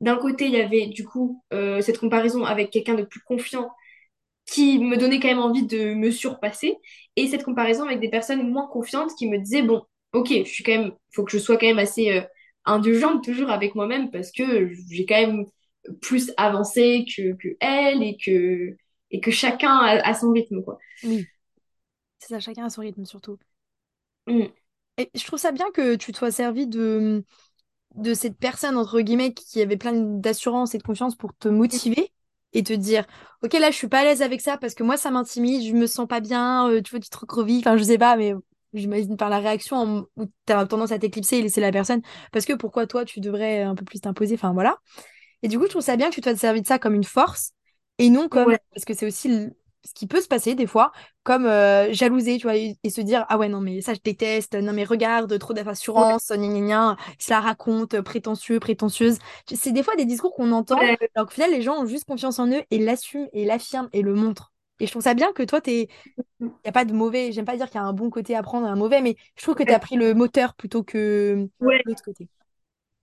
[0.00, 3.70] d'un côté, il y avait du coup euh, cette comparaison avec quelqu'un de plus confiant
[4.46, 6.76] qui me donnait quand même envie de me surpasser
[7.16, 9.82] et cette comparaison avec des personnes moins confiantes qui me disaient, bon,
[10.12, 12.22] ok, je suis quand même, faut que je sois quand même assez euh,
[12.64, 15.44] indulgente toujours avec moi-même parce que j'ai quand même
[16.00, 18.76] plus avancé que, que elle et que,
[19.10, 20.78] et que chacun a, a son rythme, quoi.
[21.02, 21.26] Oui,
[22.18, 23.38] c'est ça, chacun à son rythme surtout.
[24.26, 24.46] Mm.
[24.98, 27.24] Et je trouve ça bien que tu te sois servi de,
[27.98, 32.12] de cette personne, entre guillemets, qui avait plein d'assurance et de confiance pour te motiver
[32.52, 33.04] et te dire,
[33.42, 35.74] OK, là, je suis pas à l'aise avec ça parce que moi, ça m'intimide, je
[35.74, 38.34] me sens pas bien, euh, tu vois, tu te recroquevilles, enfin, je sais pas, mais
[38.72, 42.00] j'imagine par la réaction où tu as tendance à t'éclipser et laisser la personne.
[42.32, 44.78] Parce que pourquoi toi, tu devrais un peu plus t'imposer, enfin, voilà.
[45.42, 46.94] Et du coup, je trouve ça bien que tu te sois servi de ça comme
[46.94, 47.52] une force
[47.98, 49.48] et non comme, Ouais, parce que c'est aussi
[49.84, 53.00] ce qui peut se passer des fois, comme euh, jalouser, tu vois, et, et se
[53.00, 55.52] dire, ah ouais, non, mais ça, je déteste, non, mais regarde, trop
[55.94, 59.18] ouais, d'assurance, gna gna gna, se la raconte, prétentieux, prétentieuse.
[59.54, 61.10] C'est des fois des discours qu'on entend, ouais.
[61.14, 64.02] alors qu'au final, les gens ont juste confiance en eux et l'assument et l'affirment et
[64.02, 64.52] le montrent.
[64.80, 65.82] Et je trouve ça bien que toi, t'es...
[65.84, 65.88] Il
[66.66, 68.42] n'y a pas de mauvais, j'aime pas dire qu'il y a un bon côté à
[68.42, 71.82] prendre un mauvais, mais je trouve que tu as pris le moteur plutôt que Ouais.
[71.84, 72.28] l'autre côté.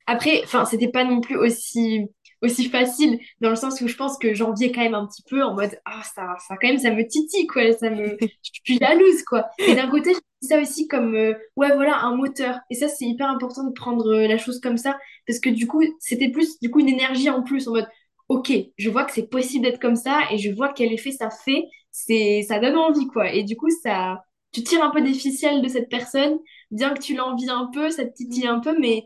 [0.07, 2.07] Après, enfin, c'était pas non plus aussi,
[2.41, 5.43] aussi facile dans le sens où je pense que j'enviais quand même un petit peu
[5.43, 8.27] en mode ah ça, ça quand même ça me titille quoi, ça me, je
[8.63, 9.47] suis jalouse quoi.
[9.59, 12.59] Et d'un côté, dit ça aussi comme euh, ouais voilà un moteur.
[12.69, 15.67] Et ça c'est hyper important de prendre euh, la chose comme ça parce que du
[15.67, 17.87] coup c'était plus du coup une énergie en plus en mode
[18.29, 21.29] ok je vois que c'est possible d'être comme ça et je vois quel effet ça
[21.29, 23.31] fait, c'est ça donne envie quoi.
[23.33, 26.39] Et du coup ça tu tires un peu des ficelles de cette personne,
[26.71, 29.03] bien que tu l'envies un peu, ça te titille un peu, mais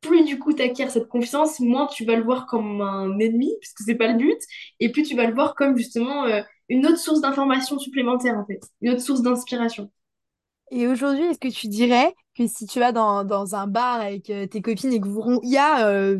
[0.00, 3.52] plus du coup tu acquiers cette confiance, moins tu vas le voir comme un ennemi,
[3.60, 4.38] parce que c'est pas le but,
[4.80, 8.46] et plus tu vas le voir comme justement euh, une autre source d'information supplémentaire en
[8.46, 9.90] fait, une autre source d'inspiration.
[10.72, 14.46] Et aujourd'hui, est-ce que tu dirais que si tu vas dans, un bar avec euh,
[14.46, 16.18] tes copines et que vous, y euh,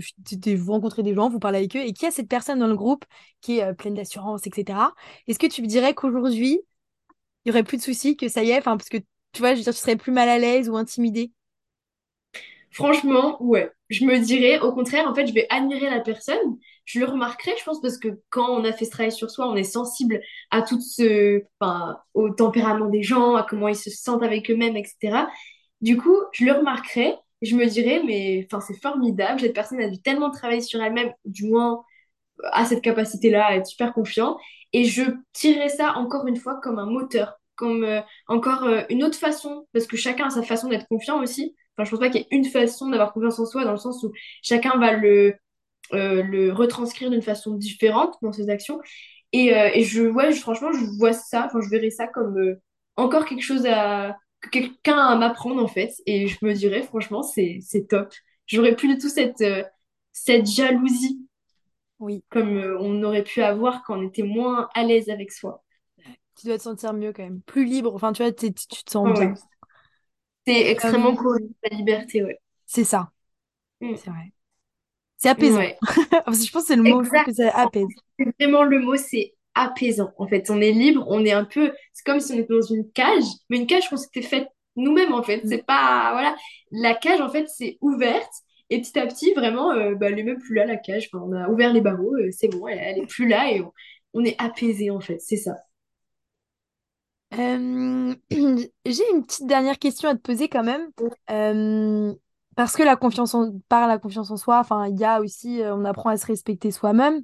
[0.66, 2.76] rencontrez des gens, vous parlez avec eux, et qu'il y a cette personne dans le
[2.76, 3.04] groupe
[3.40, 4.78] qui est pleine d'assurance, etc.,
[5.26, 6.60] est-ce que tu dirais qu'aujourd'hui,
[7.44, 8.98] il y aurait plus de soucis, que ça y est, parce que
[9.32, 11.32] tu vois, je tu serais plus mal à l'aise ou intimidée?
[12.76, 13.70] Franchement, ouais.
[13.88, 16.58] Je me dirais, au contraire, en fait, je vais admirer la personne.
[16.84, 19.48] Je le remarquerai, je pense, parce que quand on a fait ce travail sur soi,
[19.48, 20.20] on est sensible
[20.50, 24.76] à tout ce, enfin, au tempérament des gens, à comment ils se sentent avec eux-mêmes,
[24.76, 25.26] etc.
[25.80, 27.14] Du coup, je le remarquerai.
[27.40, 29.40] Je me dirais, mais enfin, c'est formidable.
[29.40, 31.82] Cette personne a dû tellement travailler sur elle-même, du moins
[32.52, 34.36] à cette capacité-là, à être super confiant.
[34.74, 35.02] Et je
[35.32, 39.66] tirerai ça encore une fois comme un moteur, comme euh, encore euh, une autre façon,
[39.72, 41.54] parce que chacun a sa façon d'être confiant aussi.
[41.76, 43.76] Enfin, je pense pas qu'il y ait une façon d'avoir confiance en soi, dans le
[43.78, 44.12] sens où
[44.42, 45.34] chacun va le,
[45.94, 48.80] euh, le retranscrire d'une façon différente dans ses actions.
[49.32, 52.38] Et, euh, et je, ouais, je- franchement, je vois ça, enfin, je verrais ça comme
[52.38, 52.60] euh,
[52.96, 55.92] encore quelque chose à, que quelqu'un à m'apprendre, en fait.
[56.06, 58.12] Et je me dirais, franchement, c'est, c'est top.
[58.46, 59.62] J'aurais plus du tout cette, euh,
[60.12, 61.26] cette jalousie
[61.98, 65.64] Oui, comme euh, on aurait pu avoir quand on était moins à l'aise avec soi.
[66.36, 67.40] tu dois te sentir mieux quand même.
[67.42, 67.94] Plus libre.
[67.94, 69.28] Enfin, tu vois, tu te sens bien.
[69.28, 69.38] ouais.
[70.46, 72.38] C'est extrêmement Euh, cool, la liberté, ouais.
[72.66, 73.10] c'est ça.
[73.80, 73.96] Mm.
[73.96, 74.32] C'est vrai.
[75.18, 75.58] C'est apaisant.
[75.58, 75.78] Ouais.
[76.28, 77.02] Je pense que c'est le mot.
[77.02, 77.86] Que ça apaise.
[78.18, 80.12] C'est Vraiment, le mot, c'est apaisant.
[80.18, 81.72] En fait, on est libre, on est un peu.
[81.92, 85.12] C'est comme si on était dans une cage, mais une cage qu'on s'était faite nous-mêmes,
[85.14, 85.44] en fait.
[85.44, 85.48] Mm.
[85.48, 86.10] C'est pas.
[86.12, 86.36] Voilà.
[86.70, 88.32] La cage, en fait, c'est ouverte.
[88.70, 91.08] Et petit à petit, vraiment, euh, bah, elle est même plus là, la cage.
[91.12, 93.60] Enfin, on a ouvert les barreaux, euh, c'est bon, elle, elle est plus là et
[93.60, 93.72] on,
[94.14, 95.20] on est apaisé, en fait.
[95.20, 95.54] C'est ça.
[97.32, 100.90] J'ai une petite dernière question à te poser quand même.
[102.56, 105.60] Parce que la confiance en, par la confiance en soi, enfin, il y a aussi,
[105.64, 107.22] on apprend à se respecter soi-même.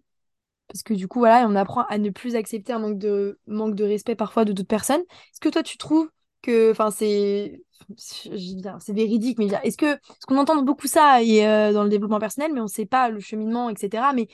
[0.69, 3.75] Parce que du coup, voilà, on apprend à ne plus accepter un manque de, manque
[3.75, 5.01] de respect parfois de d'autres personnes.
[5.01, 6.11] Est-ce que toi, tu trouves
[6.43, 7.63] que, enfin, c'est,
[7.97, 11.43] c'est véridique, mais est-ce que, parce qu'on entend beaucoup ça et,
[11.73, 14.29] dans le développement personnel, mais on ne sait pas le cheminement, etc., mais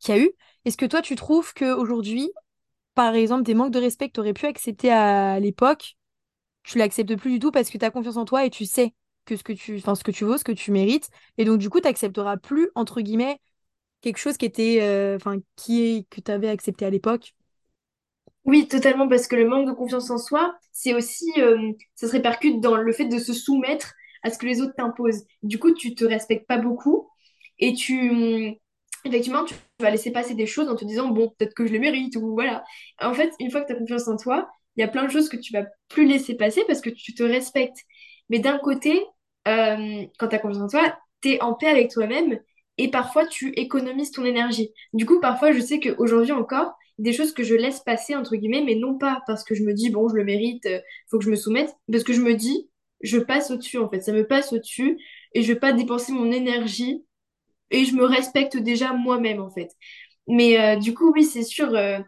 [0.00, 0.30] qu'il y a eu.
[0.64, 2.30] Est-ce que toi, tu trouves qu'aujourd'hui,
[2.94, 5.96] par exemple, des manques de respect que tu aurais pu accepter à l'époque,
[6.64, 8.94] tu l'acceptes plus du tout parce que tu as confiance en toi et tu sais
[9.26, 11.10] que ce que tu, enfin, ce que tu vaux, ce que tu mérites.
[11.38, 13.40] Et donc, du coup, tu n'accepteras plus, entre guillemets,
[14.02, 15.18] quelque chose qui était, euh,
[15.56, 17.34] qui est, que tu avais accepté à l'époque.
[18.44, 22.12] Oui, totalement, parce que le manque de confiance en soi, c'est aussi, euh, ça se
[22.12, 25.24] répercute dans le fait de se soumettre à ce que les autres t'imposent.
[25.42, 27.08] Du coup, tu te respectes pas beaucoup
[27.58, 28.58] et tu,
[29.04, 31.78] effectivement, tu vas laisser passer des choses en te disant, bon, peut-être que je les
[31.78, 32.64] mérite ou voilà.
[33.00, 35.10] En fait, une fois que tu as confiance en toi, il y a plein de
[35.10, 37.78] choses que tu vas plus laisser passer parce que tu te respectes.
[38.28, 39.04] Mais d'un côté,
[39.48, 42.40] euh, quand tu as confiance en toi, tu es en paix avec toi-même
[42.78, 44.70] et parfois tu économises ton énergie.
[44.92, 48.62] Du coup, parfois, je sais qu'aujourd'hui encore, des choses que je laisse passer, entre guillemets,
[48.64, 50.80] mais non pas parce que je me dis, bon, je le mérite, euh,
[51.10, 54.00] faut que je me soumette, parce que je me dis, je passe au-dessus, en fait,
[54.00, 54.98] ça me passe au-dessus,
[55.34, 57.04] et je vais pas dépenser mon énergie,
[57.70, 59.70] et je me respecte déjà moi-même, en fait.
[60.28, 61.98] Mais euh, du coup, oui, c'est sûr, euh,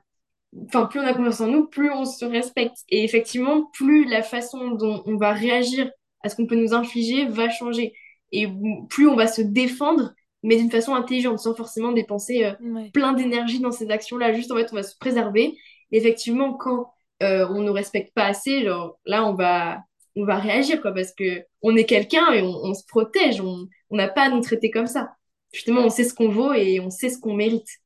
[0.66, 2.78] enfin, plus on a confiance en nous, plus on se respecte.
[2.88, 5.90] Et effectivement, plus la façon dont on va réagir
[6.22, 7.94] à ce qu'on peut nous infliger va changer.
[8.32, 8.48] Et
[8.88, 12.90] plus on va se défendre, mais d'une façon intelligente, sans forcément dépenser euh, Ouais.
[12.92, 14.32] plein d'énergie dans ces actions-là.
[14.32, 15.57] Juste, en fait, on va se préserver.
[15.92, 19.80] Et effectivement, quand on ne respecte pas assez, genre, là, on va,
[20.16, 23.40] on va réagir, quoi, parce que on est quelqu'un et on, on se protège.
[23.40, 25.15] On n'a pas à nous traiter comme ça.
[25.57, 27.78] Justement, on sait ce qu'on vaut et on sait ce qu'on mérite.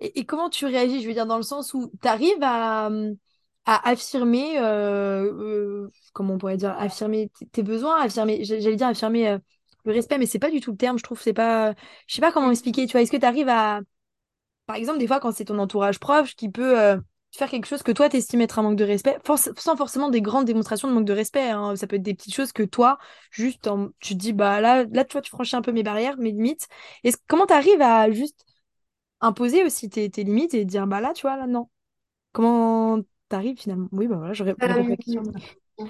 [0.00, 2.90] Et, comment tu réagis, je veux dire, dans le sens où tu arrives à,
[3.64, 9.38] affirmer, euh, euh, comment on pourrait dire, affirmer tes besoins, affirmer, j'allais dire affirmer euh,
[9.86, 11.72] le respect, mais c'est pas du tout le terme, je trouve, c'est pas,
[12.06, 13.80] je sais pas comment expliquer, tu vois, est-ce que tu arrives à,
[14.66, 17.00] par exemple, des fois, quand c'est ton entourage proche qui peut
[17.38, 19.18] faire quelque chose que toi, t'estimes être un manque de respect,
[19.58, 21.76] sans forcément des grandes démonstrations de manque de respect, hein.
[21.76, 22.98] Ça peut être des petites choses que toi,
[23.30, 25.82] juste, en- tu te dis, bah là, là, tu vois, tu franchis un peu mes
[25.82, 26.68] barrières, mes limites.
[27.04, 28.44] Et comment tu arrives à juste
[29.20, 31.70] imposer aussi tes, tes limites et dire, bah là, tu vois, là, non?
[32.32, 33.88] Comment t'arrives finalement?
[33.92, 35.22] Oui, bah voilà, je ré- réponds à la question.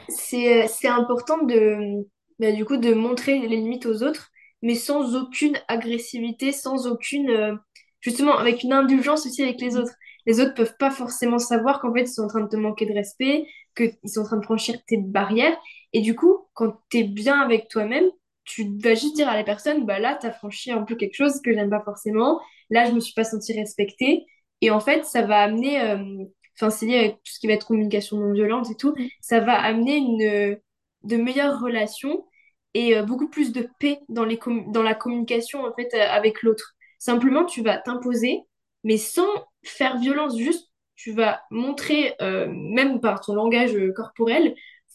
[0.09, 2.07] C'est, euh, c'est important de,
[2.39, 4.31] bah, du coup, de montrer les limites aux autres,
[4.63, 7.55] mais sans aucune agressivité, sans aucune, euh,
[8.01, 9.93] justement, avec une indulgence aussi avec les autres.
[10.27, 12.87] Les autres peuvent pas forcément savoir qu'en fait, ils sont en train de te manquer
[12.87, 13.47] de respect,
[13.77, 15.57] qu'ils sont en train de franchir tes barrières.
[15.93, 18.07] Et du coup, quand tu es bien avec toi-même,
[18.45, 21.15] tu vas juste dire à la personne, bah là, tu as franchi un peu quelque
[21.15, 22.41] chose que j'aime pas forcément.
[22.71, 24.25] Là, je me suis pas sentie respectée.
[24.61, 26.25] Et en fait, ça va amener, euh,
[26.57, 29.41] enfin, c'est lié avec tout ce qui va être communication non violente et tout ça
[29.41, 30.59] va amener une,
[31.07, 32.27] de meilleures relations
[32.75, 36.43] et euh, beaucoup plus de paix dans les dans la communication en fait euh, avec
[36.43, 36.75] l'autre.
[36.99, 38.41] Simplement, tu vas t'imposer,
[38.85, 39.29] mais sans
[39.69, 44.55] faire violence, juste tu vas montrer, euh, même par ton langage euh, corporel,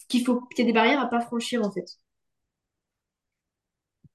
[0.10, 1.86] qu'il faut qu'il y ait des barrières à pas franchir en fait.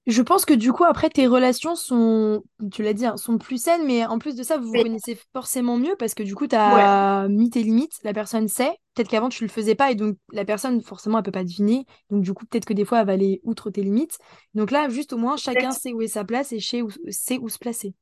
[0.07, 3.61] Je pense que du coup, après, tes relations sont, tu l'as dit, hein, sont plus
[3.61, 6.47] saines, mais en plus de ça, vous vous connaissez forcément mieux parce que du coup,
[6.47, 8.71] tu Ouais, as mis tes limites, la personne sait.
[8.95, 11.87] Peut-être qu'avant, tu le faisais pas et donc la personne, forcément, elle peut pas deviner.
[12.11, 14.19] Donc, du coup, peut-être que des fois, elle va aller outre tes limites.
[14.55, 17.49] Donc là, juste au moins, chacun sait où est sa place et où, sait où
[17.49, 17.95] se placer.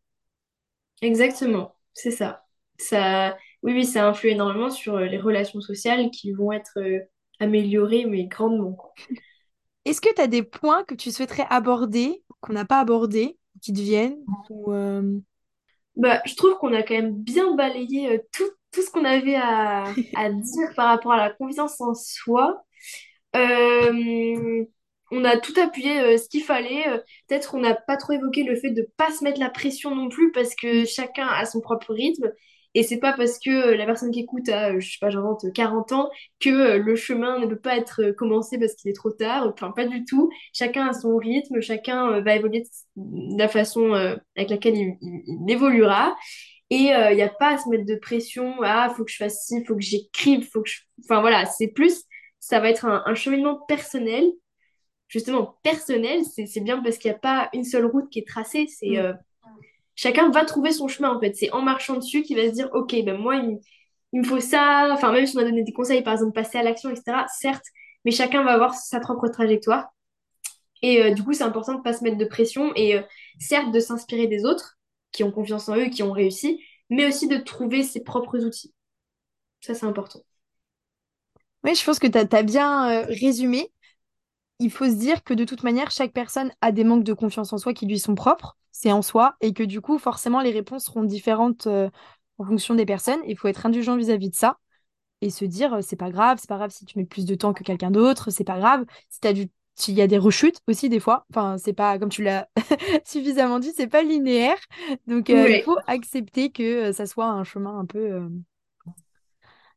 [1.02, 2.43] exactement, c'est ça.
[2.78, 7.00] Ça, oui, oui, ça influe énormément sur euh, les relations sociales qui vont être euh,
[7.40, 8.76] améliorées, mais grandement.
[9.84, 13.72] Est-ce que tu as des points que tu souhaiterais aborder, qu'on n'a pas abordés, qui
[13.72, 14.18] te viennent
[14.50, 15.18] ou, euh,
[15.96, 19.84] Bah, je trouve qu'on a quand même bien balayé tout, tout ce qu'on avait à,
[20.16, 22.64] à dire par rapport à la confiance en soi.
[23.36, 24.64] Euh,
[25.10, 26.88] on a tout appuyé euh, ce qu'il fallait.
[26.88, 26.98] Euh,
[27.28, 30.08] peut-être on n'a pas trop évoqué le fait de pas se mettre la pression non
[30.08, 32.32] plus parce que chacun a son propre rythme.
[32.74, 35.44] Et c'est pas parce que euh, la personne qui écoute a, je sais pas, j'invente
[35.52, 36.10] 40 ans
[36.40, 39.48] que le chemin ne peut pas être commencé parce qu'il est trop tard.
[39.52, 40.30] Enfin, pas du tout.
[40.52, 42.64] Chacun a son rythme, chacun va évoluer
[42.96, 43.92] de la façon
[44.36, 46.16] avec laquelle il, il évoluera.
[46.70, 48.56] Et il n'y a pas à se mettre de pression.
[48.62, 50.80] Ah, faut que je fasse ci, faut que j'écrive, faut que je.
[51.04, 52.02] Enfin voilà, c'est plus.
[52.40, 54.24] Ça va être un, un cheminement personnel
[55.14, 58.66] justement personnel, c'est bien parce qu'il n'y a pas une seule route qui est tracée.
[58.68, 58.96] C'est mm.
[58.96, 59.12] euh,
[59.96, 61.34] chacun va trouver son chemin en fait.
[61.34, 63.58] C'est en marchant dessus qu'il va se dire ok ben moi il,
[64.12, 64.90] me faut ça.
[64.92, 67.26] Enfin même si on a donné des conseils par exemple passer à l'action etc.
[67.28, 67.66] Certes,
[68.04, 69.88] mais chacun va avoir sa propre trajectoire.
[70.82, 73.02] Et euh, du coup c'est important de pas se mettre de pression et euh,
[73.38, 74.78] certes de s'inspirer des autres
[75.12, 78.74] qui ont confiance en eux, qui ont réussi, mais aussi de trouver ses propres outils.
[79.60, 80.20] Ça c'est important.
[81.62, 83.72] Oui, je pense que tu as, bien résumé
[84.58, 87.52] il faut se dire que de toute manière, chaque personne a des manques de confiance
[87.52, 90.50] en soi qui lui sont propres, c'est en soi, et que du coup, forcément, les
[90.50, 91.90] réponses seront différentes euh,
[92.38, 93.20] en fonction des personnes.
[93.26, 94.58] Il faut être indulgent vis-à-vis de ça
[95.20, 97.34] et se dire, euh, c'est pas grave, c'est pas grave si tu mets plus de
[97.34, 99.48] temps que quelqu'un d'autre, c'est pas grave si tu as du
[99.88, 101.26] il y a des rechutes aussi des fois.
[101.30, 102.48] Enfin, c'est pas comme tu l'as
[103.04, 104.58] suffisamment dit, c'est pas linéaire.
[105.08, 108.28] Donc euh, il faut accepter que ça soit un chemin un peu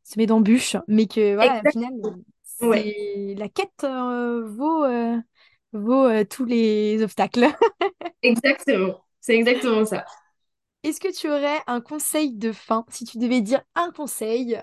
[0.03, 1.93] semé d'embûches, mais que voilà, au final
[2.61, 3.35] Ouais.
[3.37, 5.17] La quête euh, vaut, euh,
[5.73, 7.45] vaut euh, tous les obstacles.
[8.23, 10.05] Exactement, c'est exactement ça.
[10.83, 12.85] Est-ce que tu aurais un conseil de fin?
[12.89, 14.59] Si tu devais dire un conseil,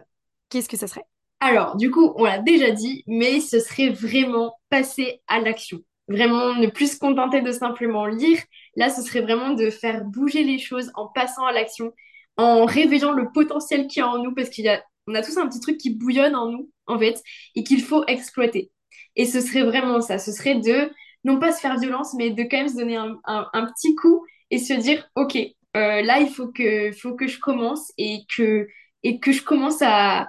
[0.49, 1.05] qu'est-ce que ça serait?
[1.40, 5.80] Alors, du coup, on l'a déjà dit, mais ce serait vraiment passer à l'action.
[6.09, 8.38] Vraiment ne plus se contenter de simplement lire.
[8.76, 11.92] Là, ce serait vraiment de faire bouger les choses en passant à l'action,
[12.36, 15.23] en réveillant le potentiel qu'il y a en nous, parce qu'il y a, on a
[15.23, 17.23] tous un petit truc qui bouillonne en nous en fait,
[17.55, 18.71] et qu'il faut exploiter.
[19.17, 20.91] Et ce serait vraiment ça, ce serait de,
[21.25, 24.59] non pas se faire violence, mais de quand même se donner un, petit coup et
[24.59, 28.69] se dire, OK, euh, là, il faut que, faut que je commence et que,
[29.03, 30.29] et que je commence à,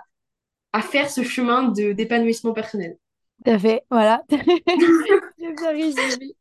[0.74, 2.98] à faire ce chemin de, d'épanouissement personnel.
[3.44, 4.24] Tout à fait, voilà.
[4.30, 6.36] J'ai bien résumé.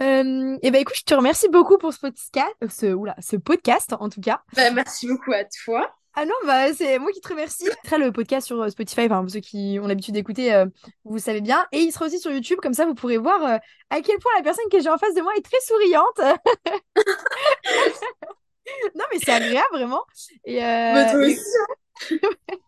[0.00, 3.94] Euh, et ben écoute, je te remercie beaucoup pour ce podcast, ce, oula, ce podcast
[3.98, 4.42] en tout cas.
[4.54, 5.94] Bah, merci beaucoup à toi.
[6.16, 7.68] Ah non, bah, c'est moi qui te remercie.
[7.84, 10.66] Sera le podcast sur euh, Spotify, enfin, ceux qui ont l'habitude d'écouter, euh,
[11.04, 11.66] vous savez bien.
[11.72, 13.58] Et il sera aussi sur YouTube, comme ça vous pourrez voir euh,
[13.90, 16.18] à quel point la personne que j'ai en face de moi est très souriante.
[18.94, 20.04] non, mais c'est agréable, vraiment.
[20.44, 21.40] Et, bah, toi aussi.
[21.40, 21.66] Hein.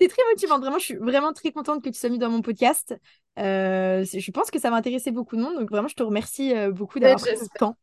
[0.00, 0.78] c'est très motivant, vraiment.
[0.78, 2.96] Je suis vraiment très contente que tu sois mis dans mon podcast.
[3.36, 7.00] je pense que ça va intéresser beaucoup de monde, donc vraiment, je te remercie beaucoup
[7.00, 7.76] d'avoir pris le temps.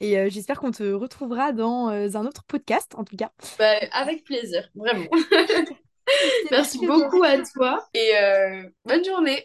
[0.00, 3.30] Et euh, j'espère qu'on te retrouvera dans euh, un autre podcast, en tout cas.
[3.58, 5.06] Bah, avec plaisir, vraiment.
[6.50, 9.38] Merci beaucoup à toi et euh, bonne journée.